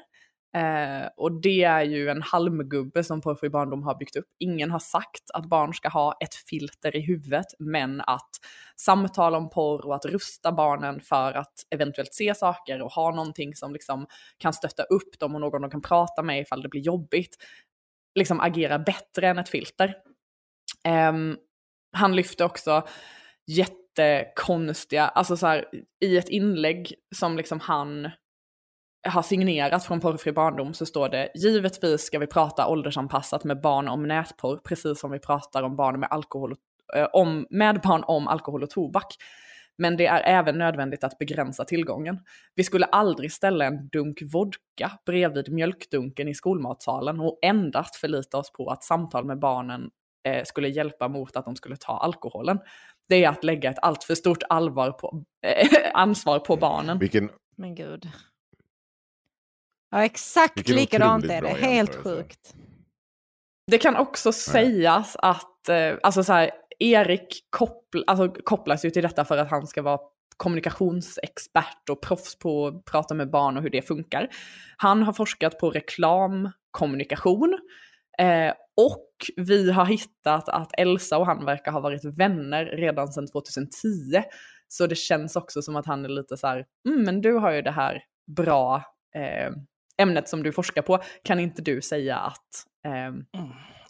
[0.55, 4.27] Eh, och det är ju en halmgubbe som Porrfri barndom har byggt upp.
[4.39, 8.31] Ingen har sagt att barn ska ha ett filter i huvudet, men att
[8.77, 13.55] samtal om porr och att rusta barnen för att eventuellt se saker och ha någonting
[13.55, 14.07] som liksom
[14.39, 17.37] kan stötta upp dem och någon de kan prata med ifall det blir jobbigt,
[18.15, 19.95] liksom agera bättre än ett filter.
[20.85, 21.13] Eh,
[21.93, 22.87] han lyfte också
[23.47, 25.65] jättekonstiga, alltså så här,
[26.01, 28.11] i ett inlägg som liksom han
[29.05, 33.89] har signerat från Porrfri barndom så står det givetvis ska vi prata åldersanpassat med barn
[33.89, 38.05] om nätporr, precis som vi pratar om barn med, alkohol och, äh, om, med barn
[38.07, 39.17] om alkohol och tobak.
[39.79, 42.19] Men det är även nödvändigt att begränsa tillgången.
[42.55, 48.53] Vi skulle aldrig ställa en dunk vodka bredvid mjölkdunken i skolmatsalen och endast förlita oss
[48.53, 49.91] på att samtal med barnen
[50.29, 52.59] eh, skulle hjälpa mot att de skulle ta alkoholen.
[53.09, 56.99] Det är att lägga ett alltför stort allvar på, eh, ansvar på barnen.
[56.99, 58.09] Vilken, Men gud.
[59.95, 61.49] Ja, exakt Vilken likadant är det.
[61.49, 62.55] Helt sjukt.
[63.71, 69.03] Det kan också sägas att, eh, alltså så här, Erik koppl alltså, kopplas ju till
[69.03, 69.99] detta för att han ska vara
[70.37, 74.29] kommunikationsexpert och proffs på att prata med barn och hur det funkar.
[74.77, 77.59] Han har forskat på reklamkommunikation
[78.19, 83.27] eh, och vi har hittat att Elsa och han verkar ha varit vänner redan sedan
[83.27, 84.23] 2010.
[84.69, 87.53] Så det känns också som att han är lite så här, mm, men du har
[87.53, 88.03] ju det här
[88.37, 88.77] bra
[89.15, 89.51] eh,
[90.03, 92.67] ämnet som du forskar på, kan inte du säga att...
[92.87, 93.25] Ehm...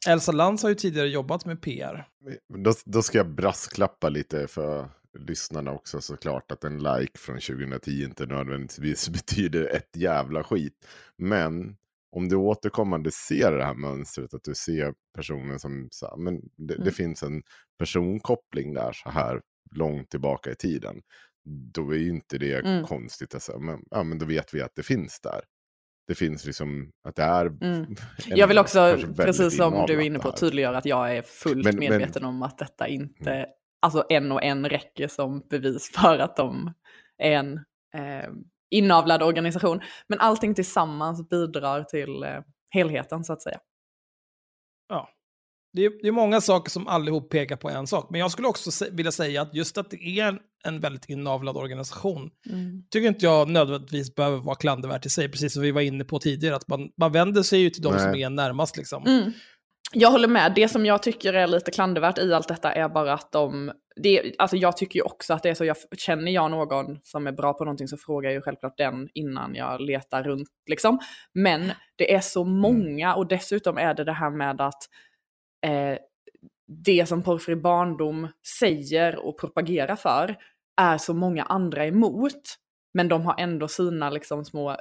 [0.09, 2.09] Elsa Lantz har ju tidigare jobbat med PR.
[2.65, 4.89] Då, då ska jag brasklappa lite för
[5.19, 10.87] lyssnarna också såklart att en like från 2010 inte nödvändigtvis betyder ett jävla skit.
[11.17, 11.77] Men
[12.11, 16.75] om du återkommande ser det här mönstret, att du ser personen som, så, men det,
[16.75, 16.85] mm.
[16.85, 17.43] det finns en
[17.79, 19.41] personkoppling där så här
[19.77, 21.03] långt tillbaka i tiden.
[21.45, 22.85] Då är ju inte det mm.
[22.85, 23.35] konstigt.
[23.35, 23.59] Alltså.
[23.59, 25.41] Men, ja, men då vet vi att det finns där
[26.07, 27.47] det finns liksom, att det är...
[27.47, 27.95] Mm.
[28.27, 31.79] Jag vill också, precis som du är inne på, tydliggöra att jag är fullt men,
[31.79, 33.49] medveten men, om att detta inte, mm.
[33.83, 36.73] alltså en och en räcker som bevis för att de
[37.19, 37.55] är en
[37.95, 38.31] eh,
[38.71, 39.81] inavlad organisation.
[40.07, 42.41] Men allting tillsammans bidrar till eh,
[42.71, 43.59] helheten så att säga.
[44.89, 45.09] Ja.
[45.75, 48.49] Det är, det är många saker som allihop pekar på en sak, men jag skulle
[48.49, 52.83] också vilja säga att just att det är en väldigt inavlad organisation, mm.
[52.91, 56.19] tycker inte jag nödvändigtvis behöver vara klandervärt i sig, precis som vi var inne på
[56.19, 58.03] tidigare, att man, man vänder sig ju till de Nej.
[58.03, 58.77] som är närmast.
[58.77, 59.07] Liksom.
[59.07, 59.33] Mm.
[59.93, 63.13] Jag håller med, det som jag tycker är lite klandervärt i allt detta är bara
[63.13, 66.51] att de, det, alltså jag tycker ju också att det är så, jag, känner jag
[66.51, 70.23] någon som är bra på någonting så frågar jag ju självklart den innan jag letar
[70.23, 70.99] runt liksom.
[71.33, 72.55] Men det är så mm.
[72.59, 74.83] många och dessutom är det det här med att
[75.65, 75.99] eh,
[76.85, 78.29] det som Porrfri barndom
[78.61, 80.37] säger och propagerar för
[80.81, 82.43] är så många andra emot.
[82.95, 84.77] Men de har ändå sina liksom små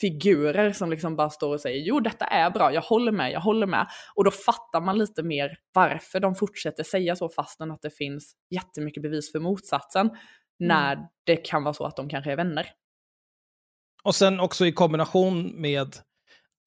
[0.00, 3.40] figurer som liksom bara står och säger jo detta är bra, jag håller med, jag
[3.40, 3.86] håller med.
[4.14, 8.34] Och då fattar man lite mer varför de fortsätter säga så fastän att det finns
[8.50, 10.06] jättemycket bevis för motsatsen.
[10.06, 10.18] Mm.
[10.58, 12.66] När det kan vara så att de kanske är vänner.
[14.04, 15.96] Och sen också i kombination med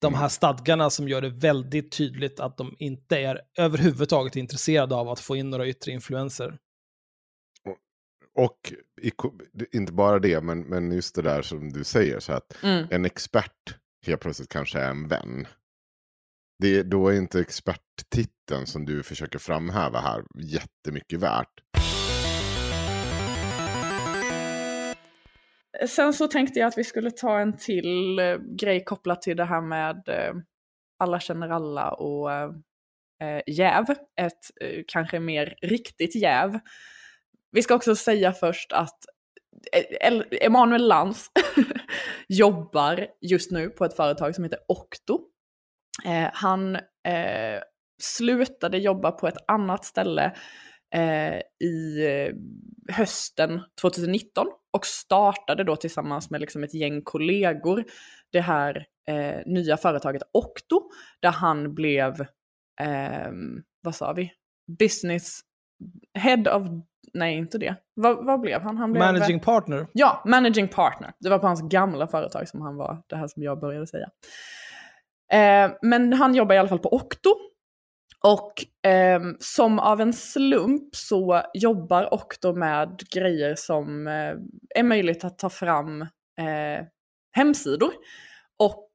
[0.00, 5.08] de här stadgarna som gör det väldigt tydligt att de inte är överhuvudtaget intresserade av
[5.08, 6.58] att få in några yttre influenser.
[8.34, 8.72] Och
[9.72, 12.86] inte bara det, men, men just det där som du säger, så att mm.
[12.90, 15.46] en expert helt plötsligt kanske är en vän.
[16.58, 21.60] Det, då är inte experttiteln som du försöker framhäva här jättemycket värt.
[25.86, 29.44] Sen så tänkte jag att vi skulle ta en till eh, grej kopplat till det
[29.44, 30.34] här med eh,
[30.98, 33.84] alla känner alla och eh, jäv.
[34.20, 36.58] Ett eh, kanske mer riktigt jäv.
[37.50, 38.98] Vi ska också säga först att
[40.02, 41.30] eh, Emanuel Lantz
[42.28, 45.20] jobbar just nu på ett företag som heter Octo.
[46.04, 46.78] Eh, han
[48.02, 50.36] slutade jobba på ett annat ställe
[51.60, 52.06] i
[52.92, 57.84] hösten 2019 och startade då tillsammans med liksom ett gäng kollegor
[58.32, 62.26] det här eh, nya företaget Octo där han blev,
[63.82, 64.32] vad sa vi,
[64.78, 65.40] business
[66.18, 66.62] head of
[67.14, 67.74] nej inte det.
[67.94, 68.76] Vad, vad blev han?
[68.76, 69.86] han blev, managing partner.
[69.92, 71.12] Ja, managing partner.
[71.18, 74.10] Det var på hans gamla företag som han var, det här som jag började säga.
[75.32, 77.30] Eh, men han jobbar i alla fall på Octo.
[78.24, 84.34] Och eh, som av en slump så jobbar Octo med grejer som eh,
[84.74, 86.02] är möjligt att ta fram
[86.38, 86.86] eh,
[87.32, 87.92] hemsidor.
[88.56, 88.90] Och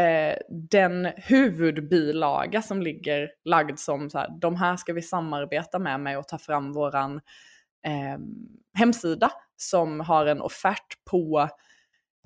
[0.00, 0.36] eh,
[0.70, 6.16] den huvudbilaga som ligger lagd som så här, de här ska vi samarbeta med mig
[6.16, 7.16] och ta fram våran
[7.86, 8.18] eh,
[8.78, 11.48] hemsida som har en offert på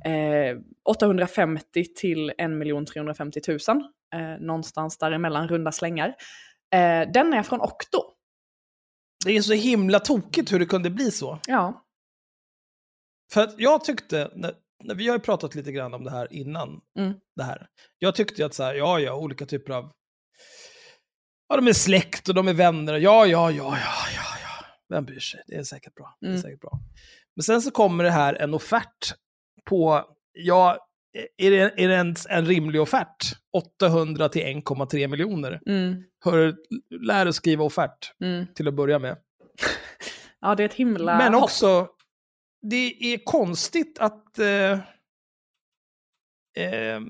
[0.04, 2.36] eh, 850 till 1
[2.92, 3.58] 350 000.
[4.14, 6.08] Eh, någonstans däremellan, runda slängar.
[6.74, 7.98] Eh, den är från Octo.
[9.24, 11.38] Det är så himla tokigt hur det kunde bli så.
[11.46, 11.84] Ja.
[13.32, 16.32] För att jag tyckte, när, när vi har ju pratat lite grann om det här
[16.32, 17.14] innan mm.
[17.36, 17.66] det här.
[17.98, 19.92] Jag tyckte att så här, ja, ja, olika typer av...
[21.48, 22.94] Ja, de är släkt och de är vänner.
[22.94, 24.66] Ja, ja, ja, ja, ja, ja.
[24.88, 25.42] Vem bryr sig?
[25.46, 26.04] Det är säkert bra.
[26.04, 26.16] Mm.
[26.20, 26.42] Det är mm.
[26.42, 26.80] säkert bra.
[27.36, 29.14] Men sen så kommer det här en offert
[29.70, 30.78] på, ja,
[31.36, 33.36] är det, är det en, en rimlig offert?
[33.52, 35.60] 800 till 1,3 miljoner.
[35.66, 36.02] Mm.
[36.24, 36.56] Hör,
[37.06, 38.46] lär dig skriva offert mm.
[38.54, 39.16] till att börja med.
[40.40, 41.88] ja, det är ett himla Men också,
[42.62, 44.38] det är konstigt att...
[44.38, 44.72] Eh,
[46.56, 47.00] eh,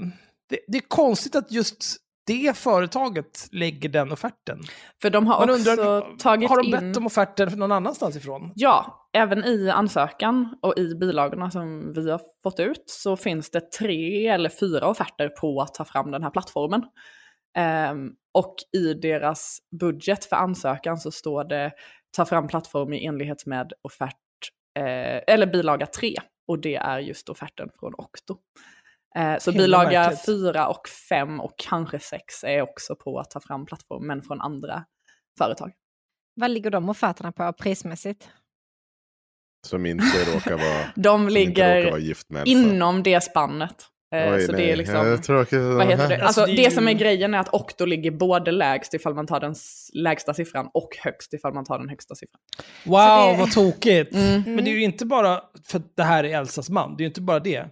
[0.48, 1.96] det, det, är konstigt att just
[2.30, 4.60] det företaget lägger den offerten.
[5.02, 6.96] För de har Man också undrar, tagit Har de bett in...
[6.96, 8.52] om offerten någon annanstans ifrån?
[8.54, 13.72] Ja, även i ansökan och i bilagorna som vi har fått ut så finns det
[13.72, 16.82] tre eller fyra offerter på att ta fram den här plattformen.
[17.90, 21.72] Um, och i deras budget för ansökan så står det
[22.16, 24.16] ta fram plattform i enlighet med offert
[24.78, 26.14] eh, eller bilaga 3.
[26.48, 28.36] Och det är just offerten från Octo.
[29.16, 30.26] Eh, så Hela bilaga verkligt.
[30.26, 34.40] 4 och 5 och kanske 6 är också på att ta fram plattform, men från
[34.40, 34.84] andra
[35.38, 35.72] företag.
[36.34, 38.28] Vad ligger de offerterna på prismässigt?
[39.66, 43.86] Som inte råkar vara, de ligger vara inom det spannet.
[44.14, 44.62] Eh, Oj, så nej.
[44.62, 45.60] det är liksom, tråkigt.
[45.60, 46.14] vad heter det?
[46.14, 49.40] Alltså, alltså det som är grejen är att Octo ligger både lägst ifall man tar
[49.40, 49.54] den
[49.92, 52.40] lägsta siffran och högst ifall man tar den högsta siffran.
[52.84, 53.38] Wow, det...
[53.38, 54.14] vad tokigt!
[54.14, 54.42] Mm.
[54.42, 57.04] Men det är ju inte bara för att det här är Elsas man, det är
[57.04, 57.66] ju inte bara det.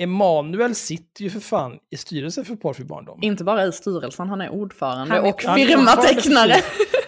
[0.00, 3.18] Emanuel sitter ju för fan i styrelsen för Porrfri Barndom.
[3.22, 6.56] Inte bara i styrelsen, han är ordförande han är, och firmatecknare.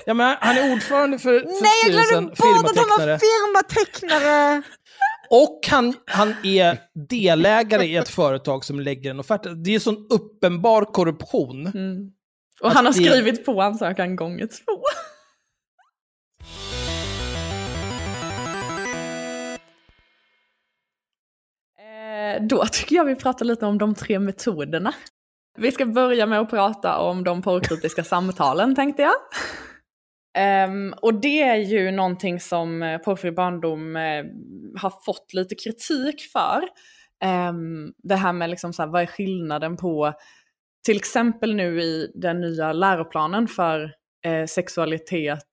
[0.07, 2.39] Ja, men han är ordförande för, för Nej, styrelsen, firmatecknare.
[2.43, 4.63] Nej, jag glömde bort att han var firmatecknare!
[5.31, 6.79] Och han, han är
[7.09, 9.47] delägare i ett företag som lägger en offert.
[9.65, 11.67] Det är sån uppenbar korruption.
[11.67, 12.11] Mm.
[12.61, 13.43] Och han har skrivit det...
[13.43, 14.83] på ansökan gånger två.
[22.33, 24.95] Eh, då tycker jag vi pratar lite om de tre metoderna
[25.59, 29.15] Vi ska börja med att prata om de porrkritiska samtalen tänkte jag.
[30.69, 34.25] Um, och det är ju någonting som eh, Porrfri barndom uh,
[34.81, 36.63] har fått lite kritik för.
[37.49, 40.13] Um, det här med liksom så här, vad är skillnaden på,
[40.87, 43.83] till exempel nu i den nya läroplanen för
[44.27, 45.49] uh, sexualitet,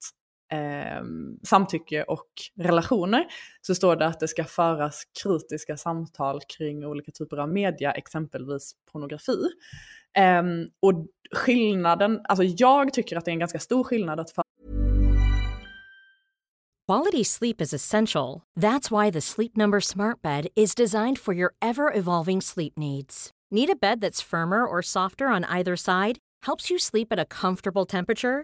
[0.52, 1.04] eh,
[1.44, 2.28] samtycke och
[2.58, 3.26] relationer,
[3.62, 8.74] så står det att det ska föras kritiska samtal kring olika typer av media, exempelvis
[8.92, 9.38] pornografi.
[10.18, 14.30] Ehm, och skillnaden, alltså jag tycker att det är en ganska stor skillnad att
[16.90, 18.42] Quality sleep is essential.
[18.60, 23.30] That's why the Sleep Number Smart Bed is designed for your ever evolving sleep needs.
[23.52, 26.18] Need a bed that's firmer or softer on either side?
[26.48, 28.44] Helps you sleep at a comfortable temperature?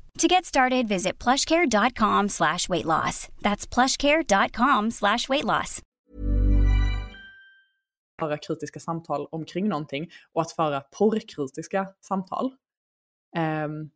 [0.19, 3.27] To get started, visit plushcare.com slash weight loss.
[3.41, 5.81] That's plushcare.com slash weight loss.
[8.19, 12.51] Föra kritiska samtal omkring någonting och att föra porrkritiska samtal.
[13.37, 13.89] Um,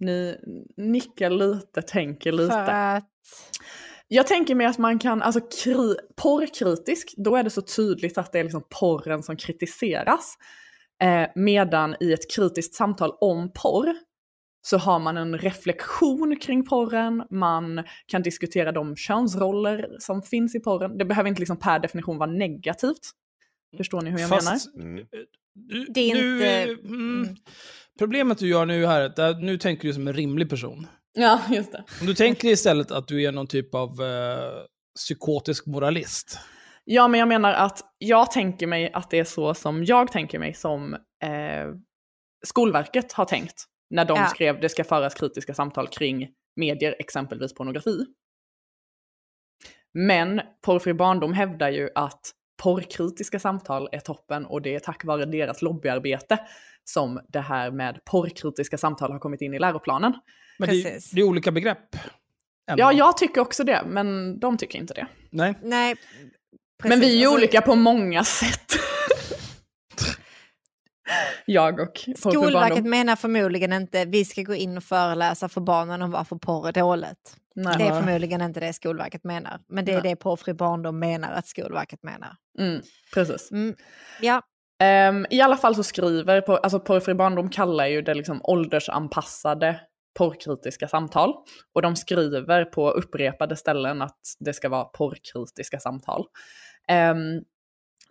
[0.00, 0.36] ni
[0.76, 2.52] nickar lite, tänker lite.
[2.52, 3.08] För att...
[4.08, 8.32] Jag tänker mig att man kan, alltså kri, porrkritisk, då är det så tydligt att
[8.32, 10.34] det är liksom porren som kritiseras.
[11.02, 13.94] Eh, medan i ett kritiskt samtal om porr
[14.66, 20.60] så har man en reflektion kring porren, man kan diskutera de könsroller som finns i
[20.60, 20.98] porren.
[20.98, 23.10] Det behöver inte liksom per definition vara negativt.
[23.76, 24.90] Förstår ni hur jag Fast, menar?
[24.90, 25.06] Mm.
[25.54, 27.36] Du, Det är du, inte- mm, mm.
[27.98, 30.86] Problemet du gör nu här, är att nu tänker du som en rimlig person.
[31.12, 31.84] Ja, just det.
[32.00, 34.64] Om du tänker istället att du är någon typ av eh,
[34.96, 36.38] psykotisk moralist.
[36.84, 40.38] Ja, men jag menar att jag tänker mig att det är så som jag tänker
[40.38, 41.74] mig som eh,
[42.46, 44.26] Skolverket har tänkt när de Ja.
[44.26, 48.04] skrev det ska föras kritiska samtal kring medier, exempelvis pornografi.
[49.94, 52.20] Men Porrfri barndom hävdar ju att
[52.62, 56.38] porrkritiska samtal är toppen och det är tack vare deras lobbyarbete
[56.84, 60.12] som det här med porrkritiska samtal har kommit in i läroplanen.
[60.58, 61.10] Men det, är- Precis.
[61.10, 61.96] det är olika begrepp.
[62.70, 62.82] ändå.
[62.82, 65.06] Ja, jag tycker också det, men de tycker inte det.
[65.30, 65.54] Nej.
[65.62, 65.96] Nej,
[66.84, 67.26] Men vi är ju.
[67.26, 68.72] Alltså, olika på många sätt.
[71.46, 76.10] Jag och Skolverket menar förmodligen inte vi ska gå in och föreläsa för barnen om
[76.10, 77.36] varför porr är dåligt.
[77.54, 77.74] Nej.
[77.78, 79.60] Det är förmodligen inte det Skolverket menar.
[79.68, 80.10] Men det är Nej.
[80.10, 82.36] det Porrfri barndom menar att Skolverket menar.
[82.58, 82.82] Mm,
[83.14, 83.50] precis.
[83.50, 83.74] Mm.
[84.20, 84.42] Ja,
[84.78, 89.80] Ehm, I alla fall så skriver, på, alltså Porrfri barndom kallar ju det liksom åldersanpassade
[90.18, 91.34] porrkritiska samtal.
[91.74, 96.24] Och de skriver på upprepade ställen att det ska vara porrkritiska samtal.
[96.88, 97.42] Ehm,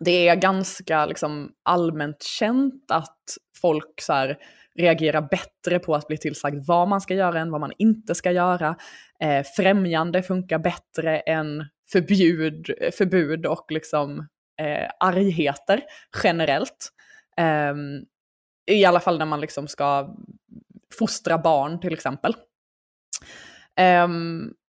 [0.00, 3.18] det är ganska liksom allmänt känt att
[3.60, 4.38] folk så här,
[4.78, 8.32] reagerar bättre på att bli tillsagd vad man ska göra än vad man inte ska
[8.32, 8.76] göra.
[9.20, 14.18] Eh, främjande funkar bättre än förbjud, förbud och liksom
[14.60, 15.80] eh, argheter
[16.24, 16.90] generellt.
[17.36, 17.74] Eh,
[18.70, 20.16] I alla fall när man liksom ska
[20.98, 22.34] fostra barn till exempel.
[23.80, 24.08] Eh,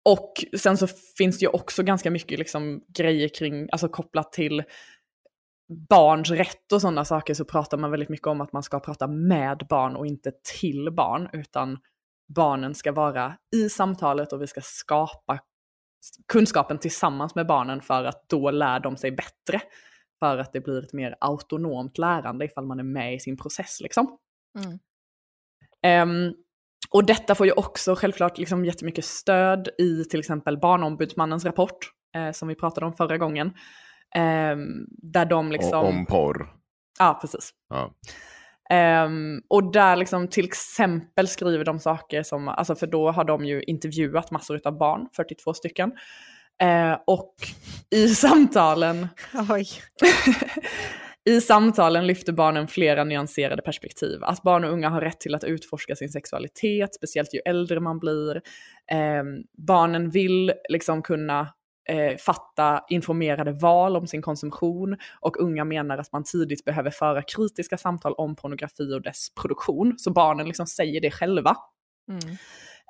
[0.05, 0.87] och sen så
[1.17, 4.63] finns det ju också ganska mycket liksom grejer kring, alltså kopplat till
[5.89, 9.07] barns rätt och sådana saker så pratar man väldigt mycket om att man ska prata
[9.07, 11.77] med barn och inte till barn, utan
[12.35, 15.39] barnen ska vara i samtalet och vi ska skapa
[16.27, 19.61] kunskapen tillsammans med barnen för att då lär de sig bättre.
[20.19, 23.81] För att det blir ett mer autonomt lärande ifall man är med i sin process
[23.81, 24.17] liksom.
[24.59, 24.79] Mm.
[25.81, 26.33] Ehm,
[26.89, 31.77] och detta får ju också självklart liksom jättemycket stöd i till exempel Barnombudsmannens rapport,
[32.15, 33.53] eh, som vi pratade om förra gången.
[34.15, 35.79] Ehm, där de liksom...
[35.79, 36.47] Och, om porr.
[36.99, 37.49] Ja, precis.
[37.69, 37.93] Ja.
[38.69, 43.45] Ehm, och där liksom till exempel skriver de saker som, alltså för då har de
[43.45, 45.91] ju intervjuat massor av barn, 42 stycken.
[46.61, 47.35] Eh, och
[47.91, 49.07] i samtalen.
[51.29, 54.23] I samtalen lyfter barnen flera nyanserade perspektiv.
[54.23, 57.99] Att barn och unga har rätt till att utforska sin sexualitet, speciellt ju äldre man
[57.99, 58.35] blir.
[58.91, 59.23] Eh,
[59.67, 61.53] barnen vill liksom kunna
[61.89, 67.21] eh, fatta informerade val om sin konsumtion och unga menar att man tidigt behöver föra
[67.21, 69.93] kritiska samtal om pornografi och dess produktion.
[69.97, 71.55] Så barnen liksom säger det själva.
[72.11, 72.37] Mm.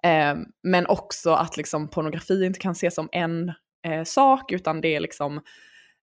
[0.04, 3.54] Eh, men också att liksom pornografi inte kan ses som en
[3.88, 5.42] eh, sak utan det är liksom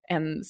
[0.08, 0.42] en,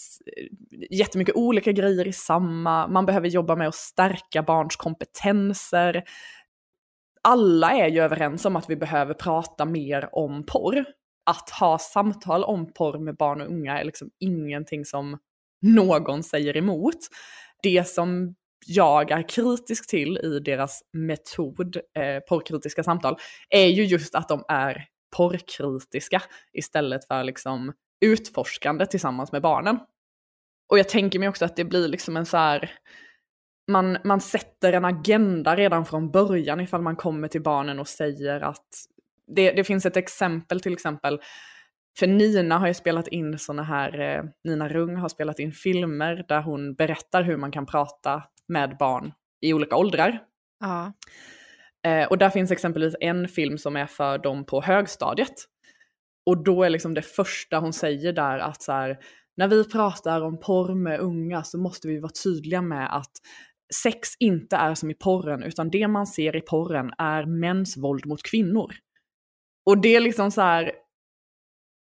[0.90, 6.04] jättemycket olika grejer i samma, man behöver jobba med att stärka barns kompetenser.
[7.22, 10.84] Alla är ju överens om att vi behöver prata mer om porr.
[11.24, 15.18] Att ha samtal om porr med barn och unga är liksom ingenting som
[15.62, 16.98] någon säger emot.
[17.62, 18.34] Det som
[18.66, 23.16] jag är kritisk till i deras metod, eh, porrkritiska samtal,
[23.48, 29.78] är ju just att de är porrkritiska istället för liksom utforskande tillsammans med barnen.
[30.68, 32.70] Och jag tänker mig också att det blir liksom en så här,
[33.70, 38.40] man, man sätter en agenda redan från början ifall man kommer till barnen och säger
[38.40, 38.68] att,
[39.34, 41.20] det, det finns ett exempel till exempel,
[41.98, 46.24] för Nina har ju spelat in sådana här, eh, Nina Rung har spelat in filmer
[46.28, 50.22] där hon berättar hur man kan prata med barn i olika åldrar.
[50.60, 50.92] Ja.
[51.86, 55.34] Eh, och där finns exempelvis en film som är för dem på högstadiet.
[56.26, 58.98] Och då är liksom det första hon säger där att så här,
[59.36, 63.12] när vi pratar om porr med unga så måste vi vara tydliga med att
[63.82, 68.06] sex inte är som i porren, utan det man ser i porren är mäns våld
[68.06, 68.74] mot kvinnor.
[69.64, 70.72] Och det är liksom så här,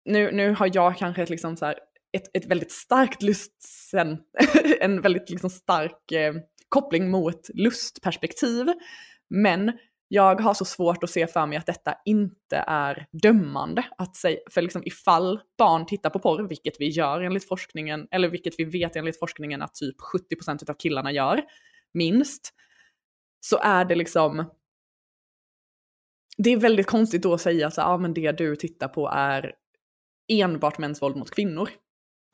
[0.05, 1.79] nu, nu har jag kanske ett, liksom så här,
[2.17, 4.17] ett, ett väldigt starkt lustsen,
[4.79, 6.33] en väldigt liksom stark eh,
[6.69, 8.67] koppling mot lustperspektiv.
[9.29, 9.71] Men
[10.07, 13.85] jag har så svårt att se för mig att detta inte är dömande.
[13.97, 18.29] Att säga, för liksom ifall barn tittar på porr, vilket vi gör enligt forskningen, eller
[18.29, 19.95] vilket vi vet enligt forskningen att typ
[20.41, 21.43] 70% av killarna gör,
[21.93, 22.53] minst,
[23.39, 24.45] så är det liksom
[26.37, 29.53] det är väldigt konstigt då att säga att ah, men det du tittar på är
[30.27, 31.69] enbart mäns våld mot kvinnor.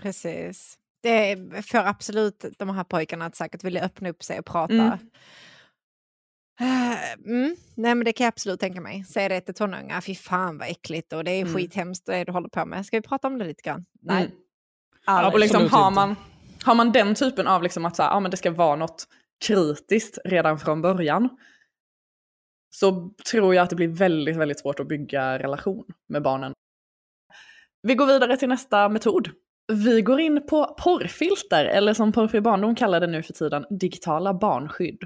[0.01, 0.77] Precis.
[1.03, 4.73] Det får absolut de här pojkarna att säkert vilja öppna upp sig och prata.
[4.73, 4.99] Mm.
[6.59, 7.55] Eh, mm.
[7.75, 9.03] Nej men det kan jag absolut tänka mig.
[9.03, 11.53] Säga det till tonåringar, fy fan vad äckligt och det är mm.
[11.53, 12.85] skithemskt det du håller på med.
[12.85, 13.85] Ska vi prata om det lite grann?
[14.01, 14.23] Nej.
[14.23, 14.37] Mm.
[15.05, 16.15] Ja, och liksom har, man,
[16.63, 19.07] har man den typen av liksom att så här, ja, men det ska vara något
[19.45, 21.29] kritiskt redan från början
[22.75, 26.53] så tror jag att det blir väldigt, väldigt svårt att bygga relation med barnen.
[27.81, 29.29] Vi går vidare till nästa metod.
[29.73, 34.33] Vi går in på porrfilter, eller som Porrfri barndom kallar det nu för tiden, digitala
[34.33, 35.03] barnskydd.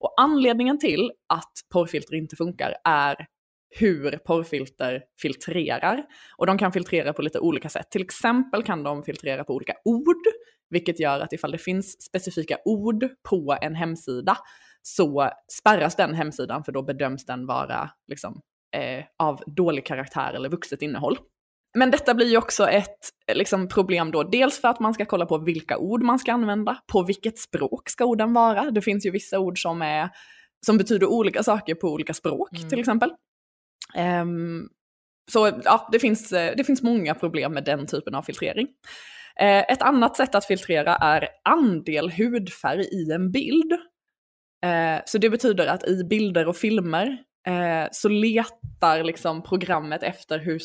[0.00, 3.26] Och anledningen till att porrfilter inte funkar är
[3.70, 6.04] hur porrfilter filtrerar.
[6.36, 7.90] Och de kan filtrera på lite olika sätt.
[7.90, 10.26] Till exempel kan de filtrera på olika ord,
[10.70, 14.36] vilket gör att ifall det finns specifika ord på en hemsida
[14.86, 18.40] så spärras den hemsidan för då bedöms den vara liksom,
[18.76, 21.18] eh, av dålig karaktär eller vuxet innehåll.
[21.78, 22.98] Men detta blir ju också ett
[23.32, 26.78] liksom, problem då, dels för att man ska kolla på vilka ord man ska använda,
[26.92, 28.70] på vilket språk ska orden vara.
[28.70, 30.10] Det finns ju vissa ord som, är,
[30.66, 32.68] som betyder olika saker på olika språk mm.
[32.68, 33.10] till exempel.
[34.22, 34.68] Um,
[35.32, 38.66] så ja, det finns, det finns många problem med den typen av filtrering.
[39.42, 43.72] Uh, ett annat sätt att filtrera är andel hudfärg i en bild.
[44.64, 47.06] Uh, så det betyder att i bilder och filmer
[47.48, 50.60] uh, så letar liksom programmet efter hur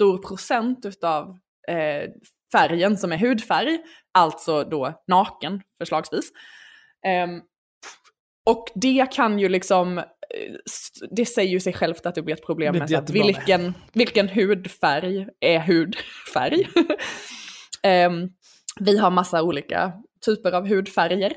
[0.00, 1.38] stor procent utav
[1.68, 2.10] eh,
[2.52, 3.78] färgen som är hudfärg,
[4.14, 6.30] alltså då naken förslagsvis.
[7.24, 7.42] Um,
[8.46, 10.04] och det kan ju liksom, eh,
[11.10, 15.26] det säger ju sig självt att det blir ett problem med att vilken, vilken hudfärg
[15.40, 16.68] är hudfärg.
[18.06, 18.32] um,
[18.80, 19.92] vi har massa olika
[20.26, 21.32] typer av hudfärger.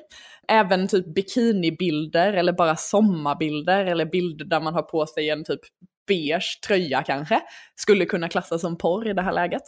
[0.48, 5.62] Även typ bikinibilder eller bara sommarbilder eller bilder där man har på sig en typ
[6.08, 7.42] beige tröja kanske,
[7.76, 9.64] skulle kunna klassas som porr i det här läget.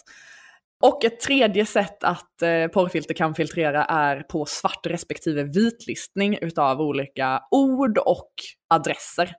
[0.83, 6.81] Och ett tredje sätt att eh, porrfilter kan filtrera är på svart respektive vitlistning utav
[6.81, 8.31] olika ord och
[8.69, 9.31] adresser.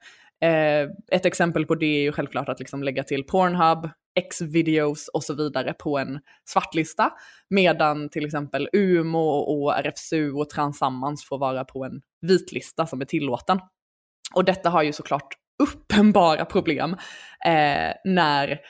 [0.45, 5.25] Eh, ett exempel på det är ju självklart att liksom lägga till Pornhub, X-videos och
[5.25, 7.13] så vidare på en svartlista.
[7.51, 13.05] Medan till exempel UMO och RFSU och Transammans får vara på en vitlista som är
[13.05, 13.61] tillåten.
[14.35, 16.93] Och detta har ju såklart uppenbara problem
[17.47, 18.61] eh, när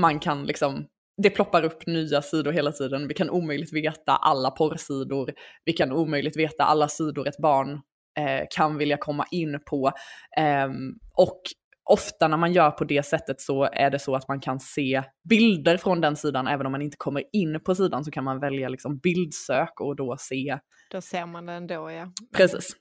[0.00, 0.86] man kan liksom
[1.22, 3.08] det ploppar upp nya sidor hela tiden.
[3.08, 5.32] Vi kan omöjligt veta alla porrsidor.
[5.64, 7.80] Vi kan omöjligt veta alla sidor ett barn
[8.18, 9.92] eh, kan vilja komma in på.
[10.38, 10.68] Eh,
[11.16, 11.42] och
[11.90, 15.02] ofta när man gör på det sättet så är det så att man kan se
[15.28, 16.46] bilder från den sidan.
[16.46, 19.96] Även om man inte kommer in på sidan så kan man välja liksom bildsök och
[19.96, 20.58] då se.
[20.90, 22.12] Då ser man det ändå ja.
[22.36, 22.76] Precis.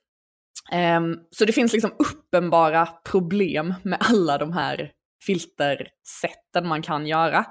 [0.73, 4.91] Um, så det finns liksom uppenbara problem med alla de här
[5.25, 7.45] filtersätten man kan göra.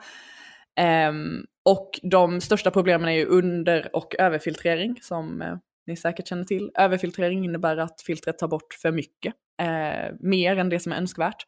[1.09, 5.57] Um, och de största problemen är ju under och överfiltrering som uh,
[5.89, 6.71] ni säkert känner till.
[6.79, 11.45] Överfiltrering innebär att filtret tar bort för mycket, eh, mer än det som är önskvärt.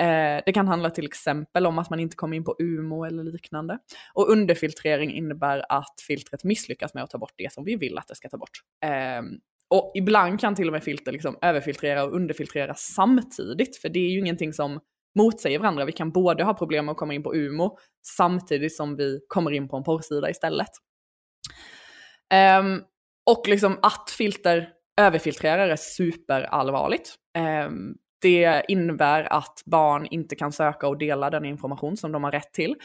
[0.00, 3.24] Eh, det kan handla till exempel om att man inte kommer in på UMO eller
[3.24, 3.78] liknande.
[4.14, 8.08] Och underfiltrering innebär att filtret misslyckas med att ta bort det som vi vill att
[8.08, 8.60] det ska ta bort.
[8.84, 9.22] Eh,
[9.68, 14.10] och ibland kan till och med filter liksom överfiltrera och underfiltrera samtidigt, för det är
[14.10, 14.80] ju ingenting som
[15.18, 15.84] motsäger varandra.
[15.84, 19.50] Vi kan både ha problem med att komma in på UMO samtidigt som vi kommer
[19.50, 20.70] in på en porrsida istället.
[22.60, 22.84] Um,
[23.26, 24.68] och liksom att filter
[25.00, 27.14] överfiltrerar är superallvarligt.
[27.38, 32.32] Ehm, det innebär att barn inte kan söka och dela den information som de har
[32.32, 32.76] rätt till.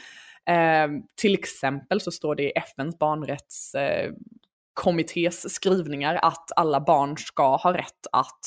[0.46, 7.56] Ehm, till exempel så står det i FNs barnrättskommittés eh, skrivningar att alla barn ska
[7.56, 8.40] ha rätt att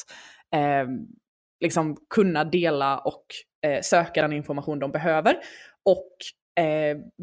[0.55, 0.89] ehm,
[1.59, 3.25] liksom kunna dela och
[3.65, 5.37] eh, söka den information de behöver.
[5.85, 6.11] Och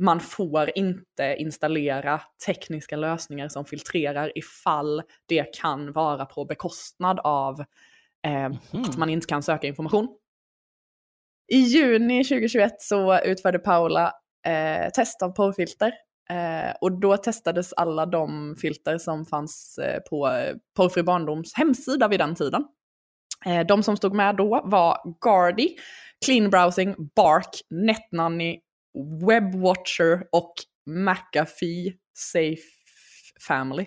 [0.00, 7.60] man får inte installera tekniska lösningar som filtrerar ifall det kan vara på bekostnad av
[8.26, 8.56] eh, mm.
[8.72, 10.08] att man inte kan söka information.
[11.52, 14.12] I juni 2021 så utförde Paula
[14.46, 15.92] eh, test av porrfilter.
[16.30, 22.08] Eh, och då testades alla de filter som fanns eh, på eh, Porrfri Barndoms hemsida
[22.08, 22.64] vid den tiden.
[23.46, 25.68] Eh, de som stod med då var Gardy,
[26.24, 28.60] Clean Browsing, Bark, NetNanny,
[29.26, 30.52] WebWatcher och
[30.86, 32.62] McAfee Safe
[33.48, 33.86] Family.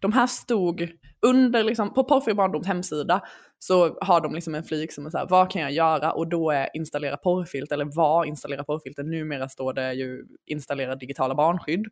[0.00, 0.88] De här stod
[1.26, 3.22] under, liksom, på Porrfri Barndoms hemsida
[3.58, 6.12] så har de liksom en flik som är så här, vad kan jag göra?
[6.12, 9.02] Och då är installera porrfilter, eller vad installera porrfilter?
[9.02, 11.86] Numera står det ju installera digitala barnskydd.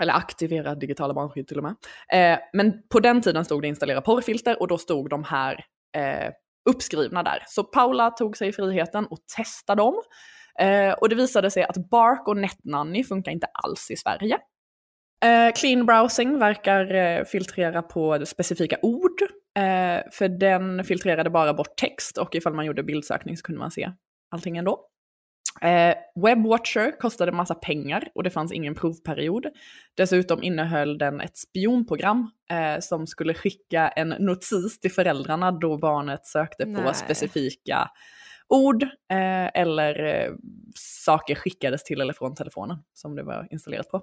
[0.00, 1.74] Eller aktivera digitala barnskydd till och med.
[2.12, 5.64] Eh, men på den tiden stod det installera porrfilter och då stod de här
[5.96, 6.30] eh,
[6.70, 7.42] uppskrivna där.
[7.46, 10.02] Så Paula tog sig friheten och testade dem.
[10.60, 14.38] Eh, och det visade sig att Bark och NetNanny funkar inte alls i Sverige.
[15.24, 19.22] Eh, clean browsing verkar eh, filtrera på specifika ord,
[19.58, 23.70] eh, för den filtrerade bara bort text och ifall man gjorde bildsökning så kunde man
[23.70, 23.92] se
[24.30, 24.80] allting ändå.
[25.60, 25.94] Eh,
[26.24, 29.46] Webwatcher kostade massa pengar och det fanns ingen provperiod.
[29.96, 36.26] Dessutom innehöll den ett spionprogram eh, som skulle skicka en notis till föräldrarna då barnet
[36.26, 36.84] sökte Nej.
[36.84, 37.90] på specifika
[38.48, 40.32] ord eh, eller eh,
[41.04, 44.02] saker skickades till eller från telefonen som det var installerat på.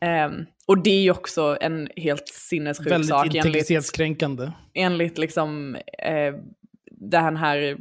[0.00, 3.24] Um, och det är ju också en helt sinnessjuk Väldigt sak.
[3.24, 4.52] Väldigt integritetskränkande.
[4.74, 6.34] Enligt, liksom, eh,
[6.90, 7.78] den här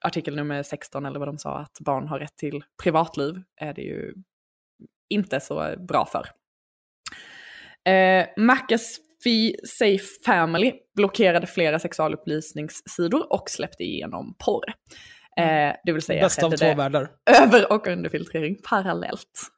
[0.00, 3.82] artikel nummer 16 eller vad de sa, att barn har rätt till privatliv, är det
[3.82, 4.14] ju
[5.08, 6.26] inte så bra för.
[7.92, 8.26] Eh,
[9.20, 14.64] McAfee Safe Family blockerade flera sexualupplysningssidor och släppte igenom porr.
[15.36, 17.10] Eh, det vill säga Bästa av två världar.
[17.42, 19.50] Över och underfiltrering parallellt.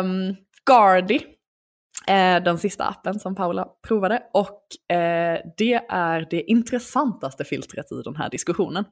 [0.00, 0.36] Um,
[0.70, 1.20] Gardy
[2.08, 4.22] eh, den sista appen som Paula provade.
[4.32, 8.84] Och eh, det är det intressantaste filtret i den här diskussionen.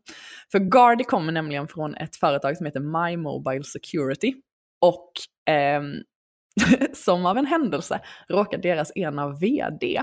[0.52, 4.34] För Gardy kommer nämligen från ett företag som heter My Mobile Security.
[4.80, 5.12] Och
[5.54, 5.82] eh,
[6.94, 10.02] som av en händelse råkar deras ena vd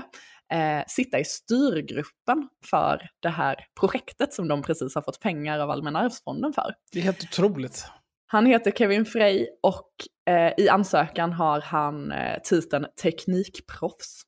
[0.52, 5.70] eh, sitta i styrgruppen för det här projektet som de precis har fått pengar av
[5.70, 6.74] Allmänna arvsfonden för.
[6.92, 7.86] Det är helt otroligt.
[8.26, 9.90] Han heter Kevin Frey och
[10.30, 14.22] eh, i ansökan har han eh, titeln teknikproffs.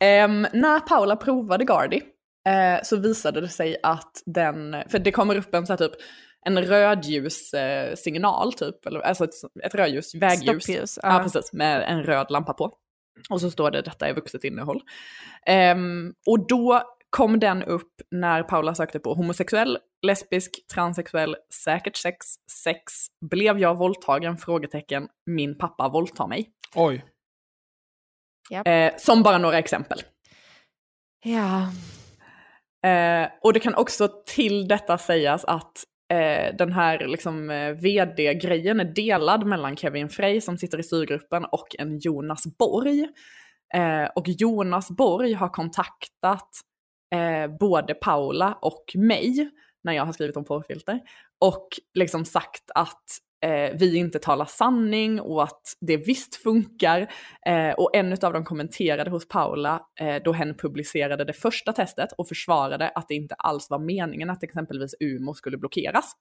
[0.00, 2.00] Eh, när Paula provade Gardy
[2.48, 5.92] eh, så visade det sig att den, för det kommer upp en så här typ
[6.46, 9.34] en rödljussignal typ, eller, alltså ett,
[9.64, 10.62] ett rödljus, vägljus.
[10.62, 10.98] Stoppljus.
[11.02, 11.12] Ja.
[11.12, 12.72] ja, precis, med en röd lampa på.
[13.30, 14.82] Och så står det detta är vuxet innehåll.
[15.74, 22.26] Um, och då kom den upp när Paula sökte på homosexuell, lesbisk, transsexuell, säkert sex,
[22.64, 22.92] sex,
[23.30, 24.36] blev jag våldtagen?
[24.38, 26.50] Frågetecken, min pappa våldtar mig.
[26.74, 27.04] Oj.
[28.50, 28.66] Yep.
[28.66, 30.02] Eh, som bara några exempel.
[31.24, 31.72] Ja.
[32.90, 38.80] Eh, och det kan också till detta sägas att eh, den här liksom, eh, vd-grejen
[38.80, 43.08] är delad mellan Kevin Frey som sitter i styrgruppen och en Jonas Borg.
[43.74, 46.50] Eh, och Jonas Borg har kontaktat
[47.14, 49.50] eh, både Paula och mig
[49.84, 51.00] när jag har skrivit om porrfilter
[51.40, 53.04] och liksom sagt att
[53.44, 57.12] eh, vi inte talar sanning och att det visst funkar.
[57.46, 62.12] Eh, och en av dem kommenterade hos Paula eh, då hen publicerade det första testet
[62.18, 66.12] och försvarade att det inte alls var meningen att exempelvis UMO skulle blockeras.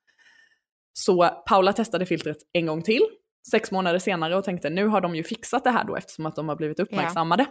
[0.93, 3.05] Så Paula testade filtret en gång till,
[3.51, 6.35] sex månader senare och tänkte nu har de ju fixat det här då eftersom att
[6.35, 7.45] de har blivit uppmärksammade.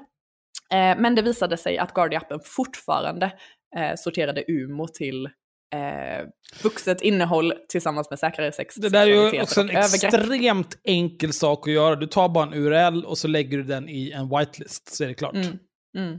[0.69, 0.77] Ja.
[0.77, 3.33] Eh, men det visade sig att Guardi-appen fortfarande
[3.77, 5.29] eh, sorterade UMO till
[5.75, 6.27] eh,
[6.62, 8.75] vuxet innehåll tillsammans med säkrare sex.
[8.75, 11.97] Det där är ju också en extremt enkel sak att göra.
[11.97, 15.09] Du tar bara en URL och så lägger du den i en whitelist, så är
[15.09, 15.35] det klart.
[15.35, 15.59] Mm.
[15.97, 16.18] Mm.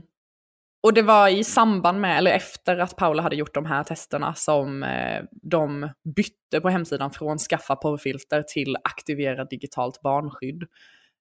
[0.82, 4.34] Och det var i samband med, eller efter att Paula hade gjort de här testerna
[4.34, 10.62] som eh, de bytte på hemsidan från skaffa porrfilter till aktivera digitalt barnskydd.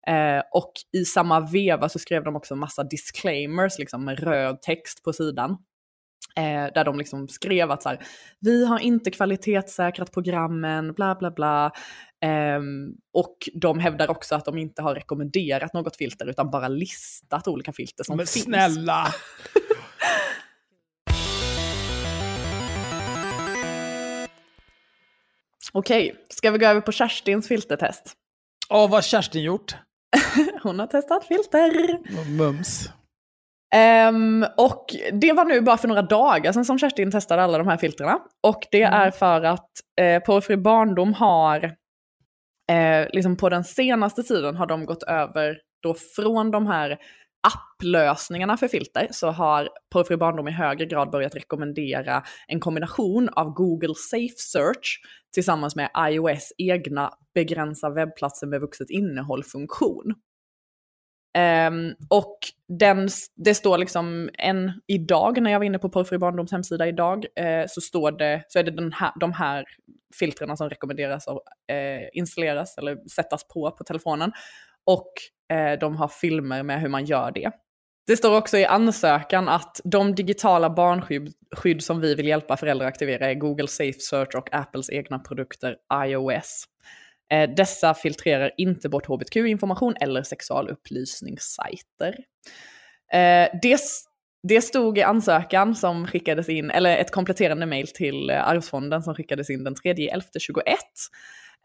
[0.07, 5.03] Eh, och i samma veva så skrev de också massa disclaimers, liksom med röd text
[5.03, 5.57] på sidan.
[6.37, 7.99] Eh, där de liksom skrev att så här,
[8.39, 11.71] vi har inte kvalitetssäkrat programmen, bla bla bla.
[12.23, 12.59] Eh,
[13.13, 17.73] och de hävdar också att de inte har rekommenderat något filter utan bara listat olika
[17.73, 18.45] filter som Men finns.
[18.45, 19.07] snälla!
[25.73, 28.13] Okej, ska vi gå över på Kerstins filtertest?
[28.69, 29.75] Ja, vad har Kerstin gjort?
[30.63, 31.99] Hon har testat filter.
[32.37, 32.89] Mums.
[33.75, 37.67] Um, och det var nu bara för några dagar sedan som Kerstin testade alla de
[37.67, 38.19] här filtrerna.
[38.43, 39.01] Och det mm.
[39.01, 39.69] är för att
[40.01, 41.63] eh, Porrfri barndom har,
[42.71, 46.97] eh, liksom på den senaste tiden har de gått över då från de här
[47.47, 53.53] applösningarna för filter så har Porrfri barndom i högre grad börjat rekommendera en kombination av
[53.53, 54.99] Google Safe Search
[55.33, 60.13] tillsammans med iOS egna begränsa webbplatser med vuxet innehåll-funktion.
[61.37, 62.37] Um, och
[62.79, 67.25] den, det står liksom en, idag när jag var inne på Porrfri barndoms hemsida idag,
[67.35, 69.65] eh, så står det, så är det den här, de här
[70.19, 71.37] filtrerna som rekommenderas att
[71.71, 74.31] eh, installeras eller sättas på på telefonen.
[74.85, 75.11] Och
[75.57, 77.51] eh, de har filmer med hur man gör det.
[78.07, 82.93] Det står också i ansökan att de digitala barnskydd som vi vill hjälpa föräldrar att
[82.93, 86.65] aktivera är Google Safe Search och Apples egna produkter iOS.
[87.33, 92.15] Eh, dessa filtrerar inte bort hbtq-information eller sexualupplysningssajter.
[93.13, 93.79] Eh, det,
[94.47, 99.15] det stod i ansökan som skickades in, eller ett kompletterande mail till eh, Arvsfonden som
[99.15, 100.61] skickades in den 3.11.21.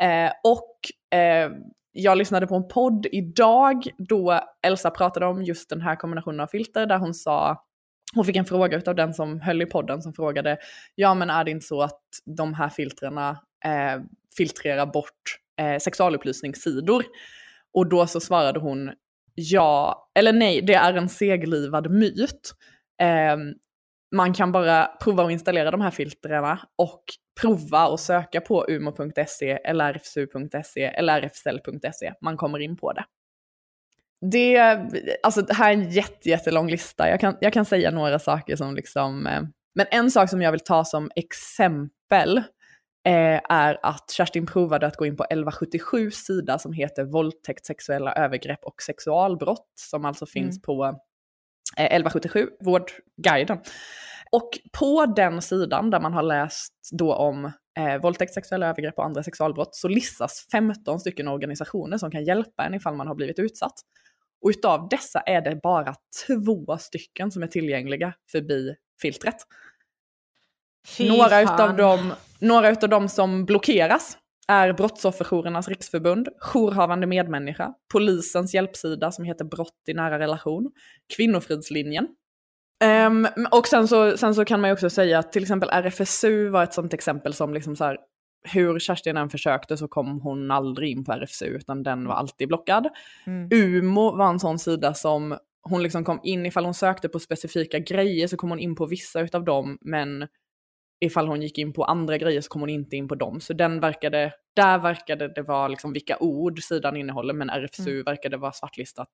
[0.02, 0.78] Eh, och
[1.18, 1.50] eh,
[1.92, 6.46] jag lyssnade på en podd idag då Elsa pratade om just den här kombinationen av
[6.46, 7.64] filter där hon sa
[8.14, 10.58] hon fick en fråga av den som höll i podden som frågade,
[10.94, 13.30] ja men är det inte så att de här filtrerna
[13.64, 14.02] eh,
[14.36, 17.04] filtrerar bort eh, sexualupplysningssidor?
[17.74, 18.90] Och då så svarade hon,
[19.34, 22.54] ja, eller nej, det är en seglivad myt.
[23.02, 23.36] Eh,
[24.16, 27.04] man kan bara prova att installera de här filtrerna och
[27.40, 32.06] prova att söka på umo.se, lrfsu.se eller rfsl.se.
[32.06, 33.04] E man kommer in på det.
[34.30, 34.58] Det,
[35.22, 35.90] alltså det här är en
[36.24, 37.08] jättelång lista.
[37.08, 39.26] Jag kan, jag kan säga några saker som liksom...
[39.26, 39.42] Eh,
[39.74, 42.42] men en sak som jag vill ta som exempel
[43.06, 48.12] eh, är att Kerstin provade att gå in på 1177 sida som heter våldtäkt, sexuella
[48.12, 50.62] övergrepp och sexualbrott som alltså finns mm.
[50.62, 50.84] på
[51.76, 53.58] eh, 1177, Vårdguiden.
[54.32, 59.04] Och på den sidan där man har läst då om eh, våldtäkt, sexuella övergrepp och
[59.04, 63.38] andra sexualbrott så listas 15 stycken organisationer som kan hjälpa en ifall man har blivit
[63.38, 63.74] utsatt.
[64.42, 65.94] Och utav dessa är det bara
[66.26, 69.36] två stycken som är tillgängliga förbi filtret.
[70.88, 74.16] Fy några utav, dem, några utav dem som blockeras
[74.48, 80.70] är Brottsofferjourernas riksförbund, Jourhavande medmänniska, Polisens hjälpsida som heter Brott i nära relation,
[81.16, 82.08] Kvinnofridslinjen,
[82.84, 86.48] Um, och sen så, sen så kan man ju också säga att till exempel RFSU
[86.48, 87.98] var ett sånt exempel som liksom så här,
[88.42, 92.48] hur Kerstin än försökte så kom hon aldrig in på RFSU utan den var alltid
[92.48, 92.88] blockad.
[93.26, 93.48] Mm.
[93.52, 97.78] UMO var en sån sida som hon liksom kom in, ifall hon sökte på specifika
[97.78, 100.26] grejer så kom hon in på vissa utav dem men
[101.00, 103.40] ifall hon gick in på andra grejer så kom hon inte in på dem.
[103.40, 108.04] Så den verkade, där verkade det vara liksom vilka ord sidan innehåller men RFSU mm.
[108.04, 109.08] verkade vara svartlistat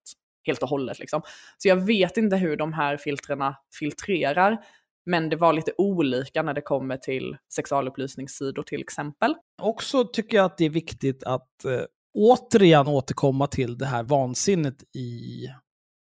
[0.47, 0.99] helt och hållet.
[0.99, 1.22] Liksom.
[1.59, 4.59] Så jag vet inte hur de här filtrerna filtrerar.
[5.07, 9.34] Men det var lite olika när det kommer till sexualupplysningssidor till exempel.
[9.62, 11.80] Också tycker jag att det är viktigt att eh,
[12.14, 15.47] återigen återkomma till det här vansinnet i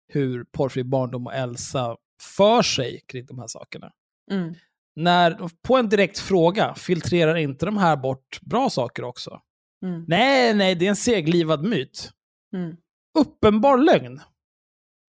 [0.07, 1.97] hur Porrfri barndom och Elsa
[2.35, 3.91] för sig kring de här sakerna.
[4.31, 4.53] Mm.
[4.95, 9.39] När, på en direkt fråga, filtrerar inte de här bort bra saker också?
[9.85, 10.05] Mm.
[10.07, 12.11] Nej, nej, det är en seglivad myt.
[12.55, 12.75] Mm.
[13.19, 14.21] Uppenbar lögn.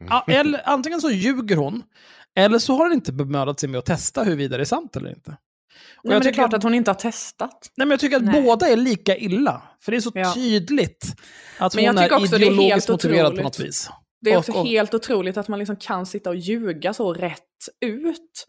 [0.08, 1.82] Ja, eller, antingen så ljuger hon,
[2.38, 5.10] eller så har hon inte bemödat sig med att testa huruvida det är sant eller
[5.10, 5.30] inte.
[5.96, 7.72] Och nej, men det är klart att hon inte har testat.
[7.76, 8.42] Nej, men jag tycker att nej.
[8.42, 9.62] båda är lika illa.
[9.80, 10.34] För det är så ja.
[10.34, 11.14] tydligt
[11.58, 13.38] att men hon är ideologiskt är motiverad otroligt.
[13.38, 13.90] på något vis.
[14.20, 17.12] Det är också och, och, helt otroligt att man liksom kan sitta och ljuga så
[17.14, 17.40] rätt
[17.80, 18.46] ut.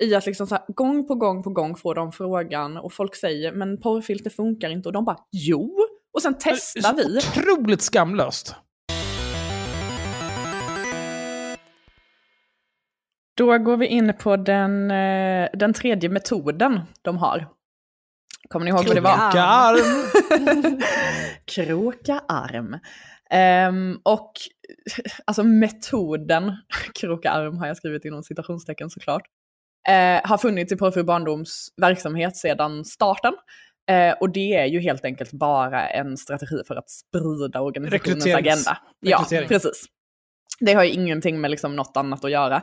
[0.00, 3.14] I att liksom så här, gång på gång på gång får de frågan och folk
[3.14, 5.78] säger men porrfilter funkar inte och de bara jo.
[6.12, 7.18] Och sen testar vi.
[7.18, 8.54] Otroligt skamlöst.
[13.36, 17.48] Då går vi in på den, eh, den tredje metoden de har.
[18.48, 19.30] Kommer ni ihåg vad det var?
[19.30, 20.10] Kroka arm.
[21.44, 22.78] Kroka arm.
[23.30, 24.32] Ehm, och
[25.24, 26.52] alltså metoden,
[26.94, 29.22] kroka arm har jag skrivit inom citationstecken såklart,
[29.88, 33.34] eh, har funnits i Porrfri barndoms verksamhet sedan starten.
[33.90, 38.78] Eh, och det är ju helt enkelt bara en strategi för att sprida organisationens agenda.
[39.00, 39.84] Ja, precis.
[40.60, 42.62] Det har ju ingenting med liksom något annat att göra.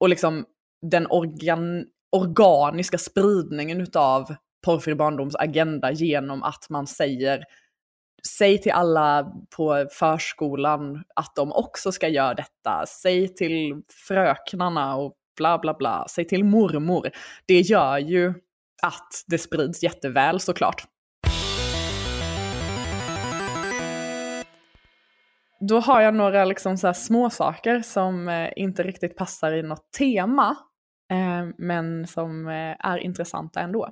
[0.00, 0.44] Och liksom
[0.90, 4.34] den organ organiska spridningen utav
[4.64, 7.44] Porrfri barndoms agenda genom att man säger
[8.38, 12.86] Säg till alla på förskolan att de också ska göra detta.
[12.86, 16.06] Säg till fröknarna och bla bla bla.
[16.10, 17.10] Säg till mormor.
[17.46, 18.34] Det gör ju
[18.82, 20.86] att det sprids jätteväl såklart.
[25.60, 29.62] Då har jag några liksom så här små saker som eh, inte riktigt passar i
[29.62, 30.56] något tema,
[31.10, 33.88] eh, men som eh, är intressanta ändå.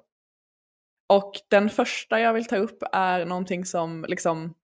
[1.08, 4.54] Och den första jag vill ta upp är någonting som liksom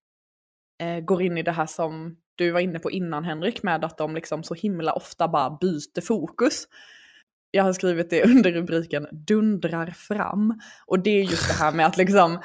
[1.03, 4.15] går in i det här som du var inne på innan Henrik, med att de
[4.15, 6.65] liksom så himla ofta bara byter fokus.
[7.51, 10.61] Jag har skrivit det under rubriken dundrar fram.
[10.87, 12.41] Och det är just det här med att liksom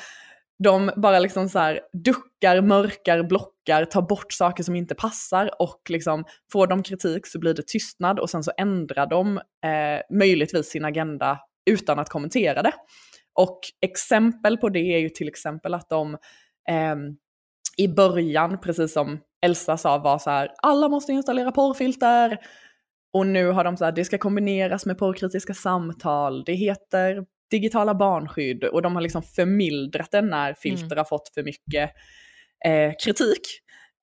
[0.64, 5.82] de bara liksom så här duckar, mörkar, blockar, tar bort saker som inte passar och
[5.90, 10.70] liksom får de kritik så blir det tystnad och sen så ändrar de eh, möjligtvis
[10.70, 11.40] sin agenda
[11.70, 12.74] utan att kommentera det.
[13.34, 16.14] Och exempel på det är ju till exempel att de
[16.70, 16.96] eh,
[17.78, 22.38] i början, precis som Elsa sa, var så här, alla måste installera porrfilter.
[23.14, 27.96] Och nu har de så här, det ska kombineras med porrkritiska samtal, det heter digitala
[27.96, 31.92] barnskydd och de har liksom förmildrat det när filter har fått för mycket
[32.66, 33.42] eh, kritik.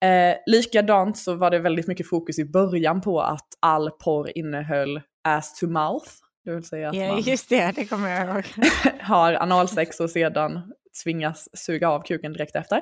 [0.04, 5.00] Eh, likadant så var det väldigt mycket fokus i början på att all porr innehöll
[5.24, 6.06] ass to mouth.
[6.44, 8.44] Det vill säga att Ja, man just det, det kommer jag ihåg.
[9.00, 10.72] har analsex och sedan
[11.04, 12.80] tvingas suga av kuken direkt efter.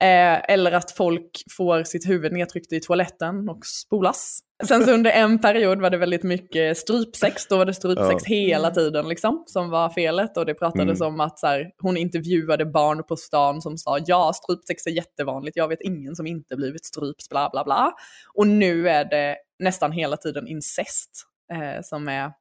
[0.00, 4.40] Eh, eller att folk får sitt huvud nedtryckt i toaletten och spolas.
[4.64, 8.34] Sen så under en period var det väldigt mycket strypsex, då var det strypsex Ja.
[8.36, 10.36] hela tiden liksom, som var felet.
[10.36, 14.32] Och det pratades om att så här, hon intervjuade barn på stan som sa ja,
[14.34, 17.92] strypsex är jättevanligt, jag vet ingen som inte blivit stryps, bla bla bla.
[18.34, 21.10] Och nu är det nästan hela tiden incest
[21.52, 22.32] eh, som är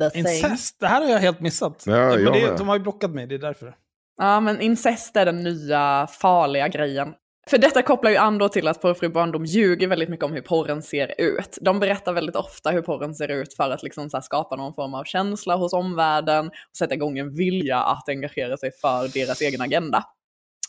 [0.00, 0.20] the thing.
[0.26, 1.84] Incest, det här har jag helt missat.
[1.86, 3.74] Ja, Men jag det, de har ju blockat mig, det är därför.
[4.18, 7.14] Ja, men incest är den nya farliga grejen.
[7.50, 10.40] För detta kopplar ju an då till att Porrfri barndom ljuger väldigt mycket om hur
[10.40, 11.58] porren ser ut.
[11.60, 14.74] De berättar väldigt ofta hur porren ser ut för att liksom så här skapa någon
[14.74, 19.40] form av känsla hos omvärlden och sätta igång en vilja att engagera sig för deras
[19.40, 20.04] egen agenda.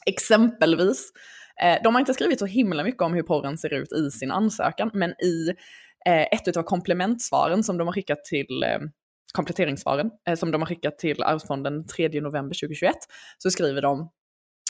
[0.06, 1.12] Exempelvis,
[1.64, 4.32] eh, de har inte skrivit så himla mycket om hur porren ser ut i sin
[4.32, 5.50] ansökan, men i
[6.06, 8.80] eh, ett av komplementsvaren som de har skickat till eh,
[9.34, 12.96] kompletteringssvaren eh, som de har skickat till Arvsfonden den 3 november 2021
[13.38, 14.10] så skriver de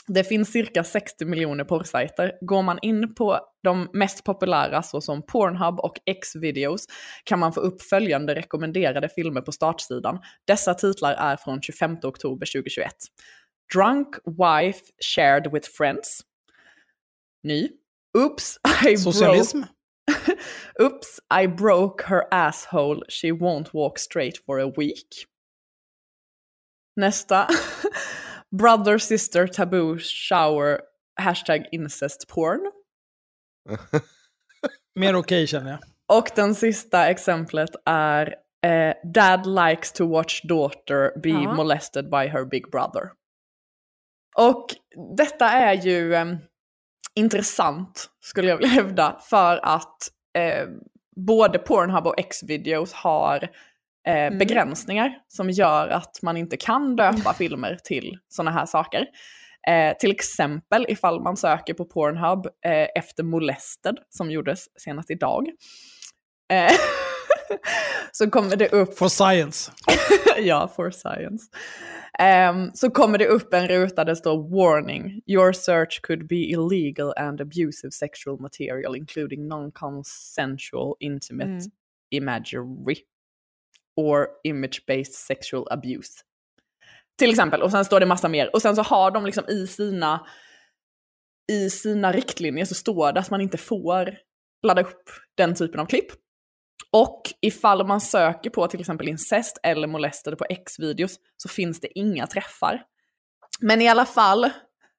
[0.06, 2.32] det finns cirka 60 miljoner porrsajter.
[2.40, 6.86] Går man in på de mest populära såsom Pornhub och Xvideos
[7.24, 10.18] kan man få upp följande rekommenderade filmer på startsidan.
[10.46, 12.92] Dessa titlar är från 25 oktober 2021.
[13.74, 14.80] Drunk Wife
[15.14, 16.20] Shared with Friends.
[17.42, 17.68] Ny.
[18.18, 19.62] Oops, I broke Socialism.
[20.82, 23.02] Oops, I broke her asshole.
[23.08, 25.26] She won't walk straight for a week.
[27.00, 27.48] Nästa.
[28.58, 30.80] Brother sister taboo shower
[31.20, 32.60] hashtag incest porn.
[34.94, 35.80] Mer okej känner jag.
[36.18, 38.34] Och den sista exemplet är
[38.66, 41.54] eh, Dad likes to watch daughter be Ja.
[41.54, 43.10] molested by her big brother.
[44.36, 44.66] Och
[45.16, 46.26] detta är ju eh,
[47.16, 49.96] intressant, skulle jag vilja hävda, för att
[50.38, 50.66] eh,
[51.16, 53.48] både Pornhub och Xvideos har
[54.06, 59.06] eh, begränsningar som gör att man inte kan döpa filmer till sådana här saker.
[59.68, 65.46] Eh, till exempel ifall man söker på Pornhub eh, efter molested, som gjordes senast idag.
[68.12, 69.72] Så kommer det upp For science.
[70.38, 71.50] ja, for science.
[72.18, 75.22] Ehm, så kommer det upp en ruta där det står warning.
[75.26, 81.70] Your search could be illegal and abusive sexual material including non-consensual intimate
[82.10, 82.96] imagery
[83.96, 86.22] or image-based sexual abuse.
[87.18, 88.50] Till exempel, och sen står det massa mer.
[88.52, 90.26] Och sen så har de liksom i sina,
[91.52, 94.16] i sina riktlinjer så står det att man inte får
[94.62, 96.12] ladda upp den typen av klipp.
[96.90, 101.98] Och ifall man söker på till exempel incest eller molested på X-videos så finns det
[101.98, 102.82] inga träffar.
[103.60, 104.50] Men i alla fall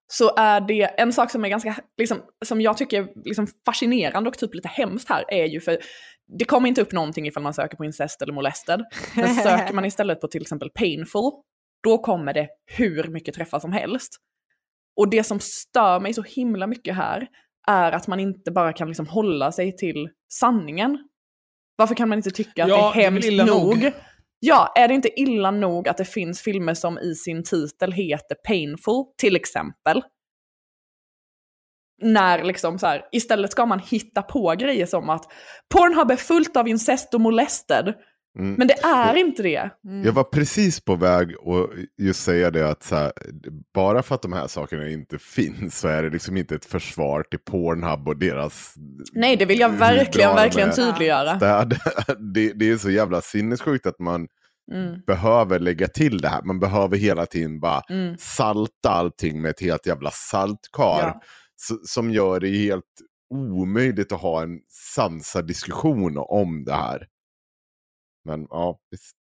[0.08, 4.30] så är det en sak som är ganska, liksom, som jag tycker är liksom fascinerande
[4.30, 5.78] och typ lite hemskt här är ju för
[6.38, 8.82] det kommer inte upp någonting ifall man söker på incest eller molested.
[9.16, 11.32] Men söker man istället på till exempel painful,
[11.84, 14.18] då kommer det hur mycket träffar som helst.
[14.98, 17.28] Och det som stör mig så himla mycket här
[17.68, 20.98] är att man inte bara kan liksom hålla sig till sanningen.
[21.82, 23.84] Varför kan man inte tycka att Ja, det är det hemskt illa nog?
[23.84, 23.92] nog.
[24.40, 28.36] Ja, är det inte illa nog att det finns filmer som i sin titel heter
[28.48, 30.02] Painful, till exempel?
[32.02, 35.32] När liksom så här, istället ska man hitta på grejer som att
[35.74, 37.94] Pornhub är fullt av incest och molested.
[38.40, 38.54] Mm.
[38.54, 39.70] Men det är inte det.
[40.06, 41.70] Jag var precis på väg att
[42.06, 43.12] just säga det att här,
[43.74, 47.24] bara för att de här sakerna inte finns så är det liksom inte ett försvar
[47.24, 48.74] till Pornhub och deras
[49.14, 51.34] Nej, det vill jag verkligen, verkligen tydliggöra.
[52.34, 54.28] Det, det är så jävla sinnessjukt att man
[54.72, 55.00] Mm.
[55.08, 56.42] behöver lägga till det här.
[56.44, 58.16] Man behöver hela tiden bara Mm.
[58.20, 61.02] salta allting med ett helt jävla saltkar.
[61.02, 61.22] Ja.
[61.86, 62.84] Som gör det helt
[63.34, 64.60] omöjligt att ha en
[64.96, 67.08] sansad diskussion om det här.
[68.24, 69.16] Men ja, visst.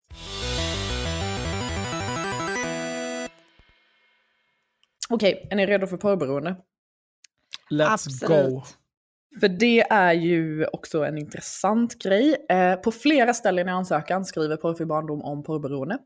[5.09, 6.55] Okej, är ni redo för porrberoende?
[7.71, 8.53] Let's Absolut.
[8.53, 8.63] go.
[9.39, 12.45] För det är ju också en intressant grej.
[12.49, 15.97] Eh, på flera ställen i ansökan skriver Porrfri barndom om porrberoende.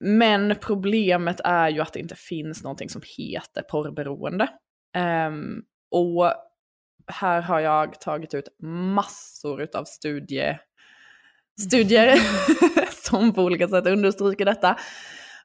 [0.00, 4.48] Men problemet är ju att det inte finns någonting som heter porrberoende.
[4.96, 6.32] Ehm, och
[7.06, 8.48] här har jag tagit ut
[8.94, 10.58] massor av studie,
[11.60, 12.16] studier
[13.10, 14.76] som på olika sätt understryker detta.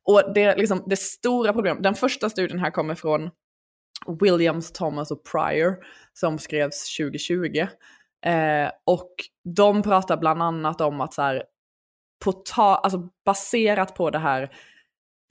[0.03, 3.30] Och det, är liksom, det stora problemet, den första studien här kommer från
[4.22, 5.76] Williams, Thomas och Pryor
[6.14, 7.68] som skrevs 2020.
[8.26, 9.12] Eh, och
[9.55, 11.43] de pratar bland annat om att så här,
[12.26, 14.51] på ta, alltså baserat på det här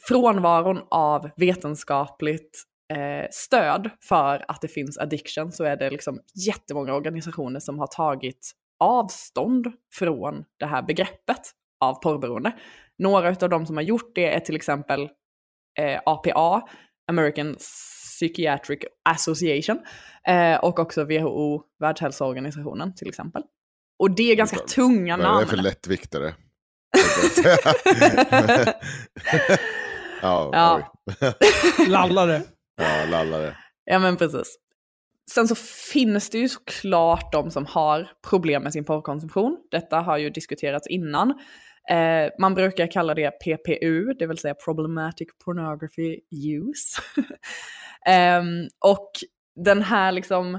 [0.08, 2.62] frånvaron av vetenskapligt
[2.92, 7.86] eh, stöd för att det finns addiction så är det liksom jättemånga organisationer som har
[7.86, 11.40] tagit avstånd från det här begreppet
[11.80, 12.52] av porrberoende.
[12.98, 15.08] Några av de som har gjort det är till exempel
[15.78, 16.68] eh, APA,
[17.10, 17.56] American
[18.18, 19.78] Psychiatric Association,
[20.28, 23.42] eh, och också WHO, Världshälsoorganisationen till exempel.
[23.98, 25.40] Och det är ganska tunga är namn.
[25.40, 26.34] det för lättviktare?
[30.22, 30.92] ja, Ja.
[31.88, 32.42] Lallare.
[32.76, 33.56] ja, lallare.
[33.84, 34.58] Ja men precis.
[35.30, 35.54] Sen så
[35.92, 39.58] finns det ju såklart de som har problem med sin porrkonsumtion.
[39.70, 41.30] Detta har ju diskuterats innan.
[41.90, 47.02] Eh, man brukar kalla det PPU, det vill säga Problematic Pornography Use.
[48.06, 48.42] eh,
[48.78, 49.10] och
[49.64, 50.58] den här liksom,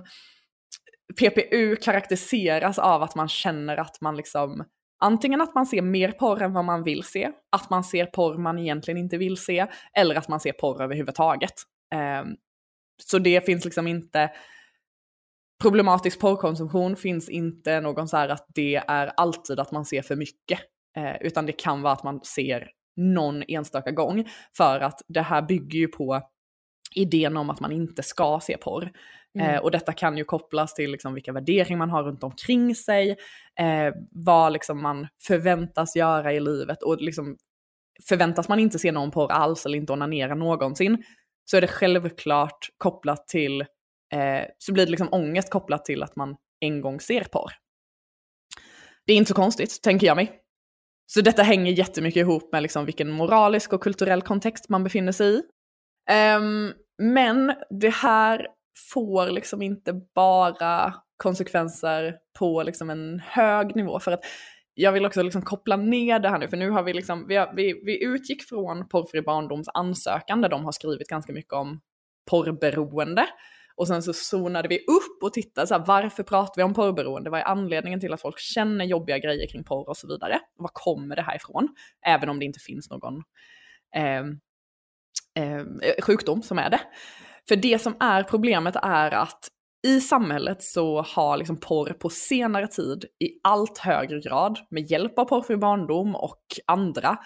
[1.20, 4.64] PPU karaktäriseras av att man känner att man liksom,
[5.00, 8.38] antingen att man ser mer porr än vad man vill se, att man ser porr
[8.38, 11.54] man egentligen inte vill se, eller att man ser porr överhuvudtaget.
[11.94, 12.24] Eh,
[13.04, 14.30] så det finns liksom inte,
[15.62, 20.16] problematisk porrkonsumtion finns inte någon så här att det är alltid att man ser för
[20.16, 20.60] mycket.
[20.98, 24.30] Eh, utan det kan vara att man ser någon enstaka gång.
[24.58, 26.22] För att det här bygger ju på
[26.96, 28.92] idén om att man inte ska se porr.
[29.40, 33.10] Eh, och detta kan ju kopplas till liksom vilka värderingar man har runt omkring sig,
[33.60, 37.38] eh, vad liksom man förväntas göra i livet och liksom
[38.08, 41.04] förväntas man inte se någon porr alls eller inte onanera någonsin
[41.46, 43.66] så är det självklart kopplat till,
[44.14, 47.52] eh, så blir det liksom ångest kopplat till att man en gång ser porr.
[49.06, 50.42] Det är inte så konstigt, tänker jag mig.
[51.06, 55.36] Så detta hänger jättemycket ihop med liksom vilken moralisk och kulturell kontext man befinner sig
[55.36, 55.42] i.
[56.38, 58.48] Um, men det här
[58.92, 64.00] får liksom inte bara konsekvenser på liksom en hög nivå.
[64.00, 64.24] För att
[64.74, 67.36] jag vill också liksom koppla ner det här nu, för nu har vi liksom, vi,
[67.36, 71.82] har, vi, vi utgick från Porrfri barndoms ansökan där de har skrivit ganska mycket om
[72.30, 73.28] porrberoende.
[73.78, 77.30] Och sen så zonade vi upp och tittade, så här, varför pratar vi om porrberoende?
[77.30, 80.40] Vad är anledningen till att folk känner jobbiga grejer kring porr och så vidare?
[80.58, 81.70] Var kommer det här ifrån?
[82.06, 83.24] Även om det inte finns någon
[83.96, 84.20] eh,
[85.44, 85.66] eh,
[86.04, 86.82] sjukdom som är det.
[87.48, 89.48] För det som är problemet är att
[89.88, 95.20] i samhället så har liksom porr på senare tid i allt högre grad med hjälp
[95.20, 97.18] av porrfri barndom och andra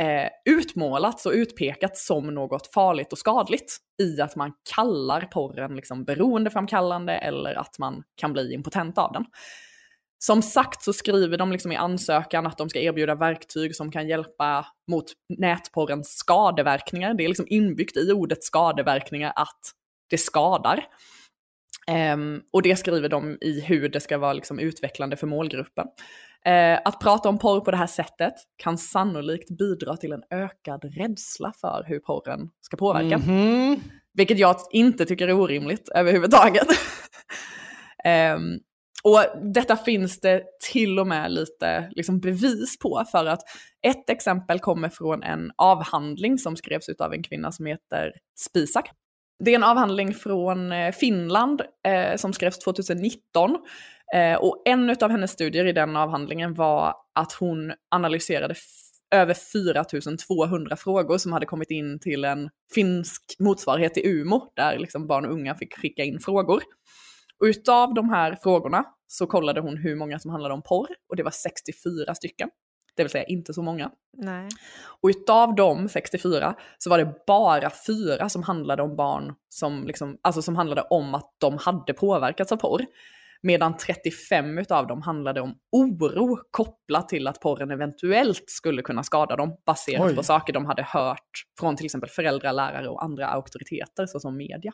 [0.00, 6.04] eh, utmålats och utpekats som något farligt och skadligt i att man kallar porren liksom
[6.04, 9.24] beroendeframkallande eller att man kan bli impotent av den.
[10.18, 14.08] Som sagt så skriver de liksom i ansökan att de ska erbjuda verktyg som kan
[14.08, 15.04] hjälpa mot
[15.38, 17.14] nätporrens skadeverkningar.
[17.14, 19.60] Det är liksom inbyggt i ordet skadeverkningar att
[20.10, 20.84] det skadar.
[21.90, 25.86] Ehm, och det skriver de i hur det ska vara liksom utvecklande för målgruppen.
[26.44, 30.84] Eh, att prata om porr på det här sättet kan sannolikt bidra till en ökad
[30.84, 33.16] rädsla för hur porren ska påverka.
[34.14, 36.66] Vilket jag inte tycker är orimligt överhuvudtaget.
[38.04, 38.58] Ehm,
[39.02, 39.24] och
[39.54, 43.40] detta finns det till och med lite liksom, bevis på för att
[43.86, 48.90] ett exempel kommer från en avhandling som skrevs av en kvinna som heter Spisak.
[49.44, 53.56] Det är en avhandling från eh, Finland eh, som skrevs 2019.
[54.14, 58.54] Eh, och en av hennes studier i den avhandlingen var att hon analyserade
[59.14, 65.06] över 4200 frågor som hade kommit in till en finsk motsvarighet till UMO, där liksom
[65.06, 66.62] barn och unga fick skicka in frågor.
[67.40, 71.16] Och utav de här frågorna så kollade hon hur många som handlade om porr och
[71.16, 72.48] det var 64 stycken.
[72.96, 73.90] Det vill säga inte så många.
[74.16, 74.48] Nej.
[75.02, 80.18] Och utav de 64 så var det bara fyra som handlade om barn som, liksom,
[80.22, 82.86] alltså som handlade om att de hade påverkats av porr.
[83.42, 89.36] Medan 35 utav dem handlade om oro kopplat till att porren eventuellt skulle kunna skada
[89.36, 90.16] dem baserat Oj.
[90.16, 94.72] på saker de hade hört från till exempel föräldrar, lärare och andra auktoriteter såsom media.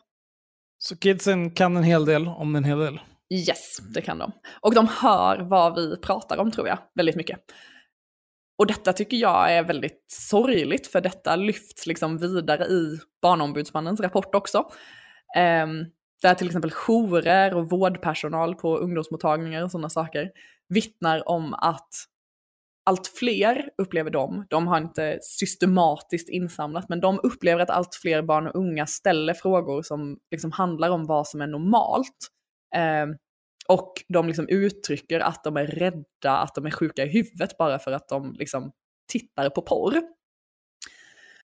[0.77, 2.99] Så kidsen kan en hel del om en hel del?
[3.33, 4.31] Yes, det kan de.
[4.61, 7.39] Och de hör vad vi pratar om tror jag, väldigt mycket.
[8.57, 14.35] Och detta tycker jag är väldigt sorgligt, för detta lyfts liksom vidare i Barnombudsmannens rapport
[14.35, 14.57] också.
[15.37, 15.85] Um,
[16.21, 20.31] där till exempel jourer och vårdpersonal på ungdomsmottagningar och sådana saker
[20.69, 21.89] vittnar om att
[22.85, 28.21] allt fler upplever de, de har inte systematiskt insamlat, men de upplever att allt fler
[28.21, 32.27] barn och unga ställer frågor som liksom handlar om vad som är normalt.
[32.75, 33.05] Eh,
[33.67, 37.79] och de liksom uttrycker att de är rädda, att de är sjuka i huvudet bara
[37.79, 38.71] för att de liksom
[39.11, 40.01] tittar på porr.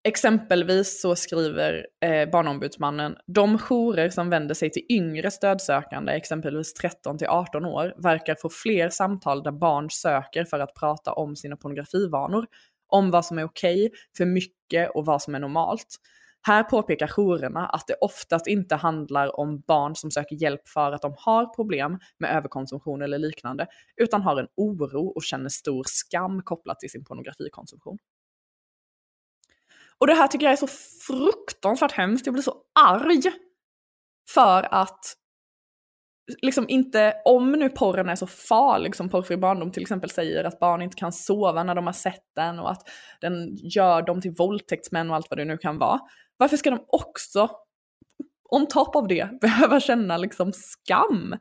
[0.05, 7.19] Exempelvis så skriver eh, Barnombudsmannen, de jourer som vänder sig till yngre stödsökande, exempelvis 13
[7.19, 11.57] till 18 år, verkar få fler samtal där barn söker för att prata om sina
[11.57, 12.47] pornografivanor,
[12.89, 15.97] om vad som är okej, okay, för mycket och vad som är normalt.
[16.47, 21.03] Här påpekar jourerna att det oftast inte handlar om barn som söker hjälp för att
[21.03, 23.66] de har problem med överkonsumtion eller liknande,
[23.97, 27.99] utan har en oro och känner stor skam kopplat till sin pornografikonsumtion.
[29.99, 30.68] Och det här tycker jag är så
[31.07, 33.22] fruktansvärt hemskt, jag blir så arg.
[34.34, 35.14] För att,
[36.43, 40.59] liksom inte, om nu porren är så farlig som Porrfri barndom till exempel säger, att
[40.59, 42.89] barn inte kan sova när de har sett den och att
[43.20, 46.01] den gör dem till våldtäktsmän och allt vad det nu kan vara.
[46.39, 47.51] Varför ska de också,
[48.51, 51.36] on top av det, behöva känna liksom skam?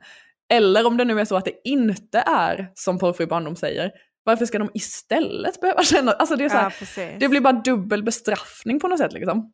[0.52, 3.90] Eller om det nu är så att det inte är som Porrfri barndom säger,
[4.24, 6.64] varför ska de istället behöva känna, alltså det är så här,
[6.96, 9.52] ja, det blir bara dubbel bestraffning på något sätt liksom.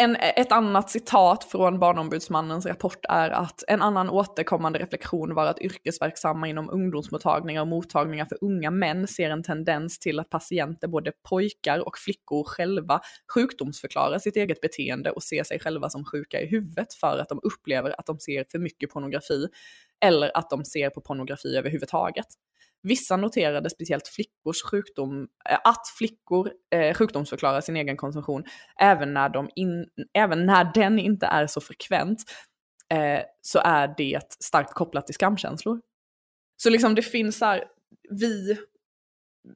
[0.00, 5.60] En, ett annat citat från Barnombudsmannens rapport är att en annan återkommande reflektion var att
[5.60, 11.12] yrkesverksamma inom ungdomsmottagningar och mottagningar för unga män ser en tendens till att patienter, både
[11.28, 13.00] pojkar och flickor själva,
[13.34, 17.40] sjukdomsförklarar sitt eget beteende och ser sig själva som sjuka i huvudet för att de
[17.42, 19.48] upplever att de ser för mycket pornografi
[20.04, 22.26] eller att de ser på pornografi överhuvudtaget.
[22.82, 28.44] Vissa noterade speciellt flickors sjukdom, eh, att flickor eh, sjukdomsförklarar sin egen konsumtion
[28.80, 32.18] även när, de in, även när den inte är så frekvent
[32.94, 35.80] eh, så är det starkt kopplat till skamkänslor.
[36.56, 37.64] Så liksom det finns så här,
[38.10, 38.58] vi,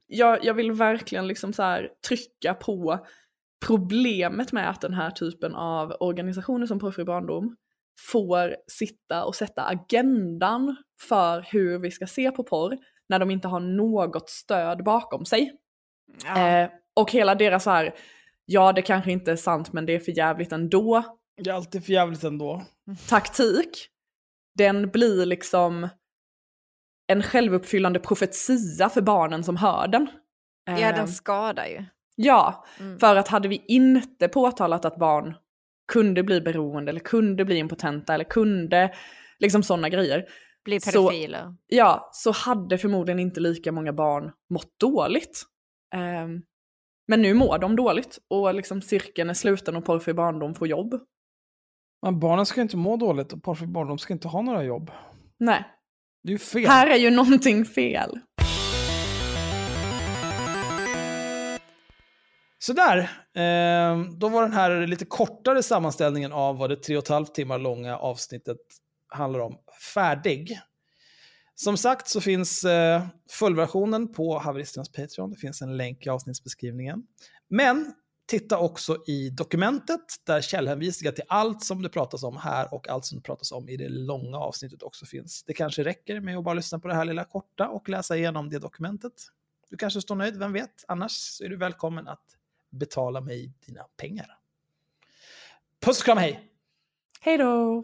[0.07, 3.05] jag, jag vill verkligen liksom så här trycka på
[3.65, 7.55] problemet med att den här typen av organisationer som Porrfri barndom
[8.11, 12.77] får sitta och sätta agendan för hur vi ska se på porr
[13.13, 15.51] när de inte har något stöd bakom sig.
[16.25, 16.49] Ja.
[16.49, 17.95] Eh, och hela deras så här,
[18.45, 21.03] ja det kanske inte är sant men det är för jävligt ändå.
[21.43, 22.65] Det är alltid för jävligt ändå.
[23.09, 23.87] Taktik,
[24.57, 25.89] den blir liksom
[27.07, 30.07] en självuppfyllande profetia för barnen som hör den.
[30.65, 31.85] Ja, den eh, skadar ju.
[32.15, 32.99] Ja, mm.
[32.99, 35.35] för att hade vi inte påtalat att barn
[35.91, 38.93] kunde bli beroende eller kunde bli impotenta eller kunde,
[39.39, 40.25] liksom sådana grejer,
[40.65, 41.43] bli pedofiler.
[41.43, 45.43] Så, ja, så hade förmodligen inte lika många barn mått dåligt.
[45.95, 46.43] Um,
[47.07, 50.99] men nu mår de dåligt och liksom cirkeln är sluten och porrfri barndom får jobb.
[52.01, 54.91] Men barnen ska inte må dåligt och porrfri barndom ska inte ha några jobb.
[55.39, 55.65] Nej.
[56.23, 56.65] Det är ju fel.
[56.65, 58.19] Här är ju någonting fel.
[62.59, 62.97] Sådär,
[63.35, 67.35] eh, då var den här lite kortare sammanställningen av vad det tre och ett halvt
[67.35, 68.57] timmar långa avsnittet
[69.13, 69.57] handlar om
[69.93, 70.59] färdig.
[71.55, 75.31] Som sagt så finns eh, fullversionen på haveristernas Patreon.
[75.31, 77.03] Det finns en länk i avsnittsbeskrivningen.
[77.47, 77.93] Men
[78.25, 83.05] titta också i dokumentet där källhänvisningar till allt som det pratas om här och allt
[83.05, 85.43] som det pratas om i det långa avsnittet också finns.
[85.43, 88.49] Det kanske räcker med att bara lyssna på det här lilla korta och läsa igenom
[88.49, 89.13] det dokumentet.
[89.69, 90.85] Du kanske står nöjd, vem vet?
[90.87, 92.25] Annars är du välkommen att
[92.69, 94.37] betala mig dina pengar.
[95.85, 96.49] Puss och kram, hej!
[97.21, 97.83] Hej då!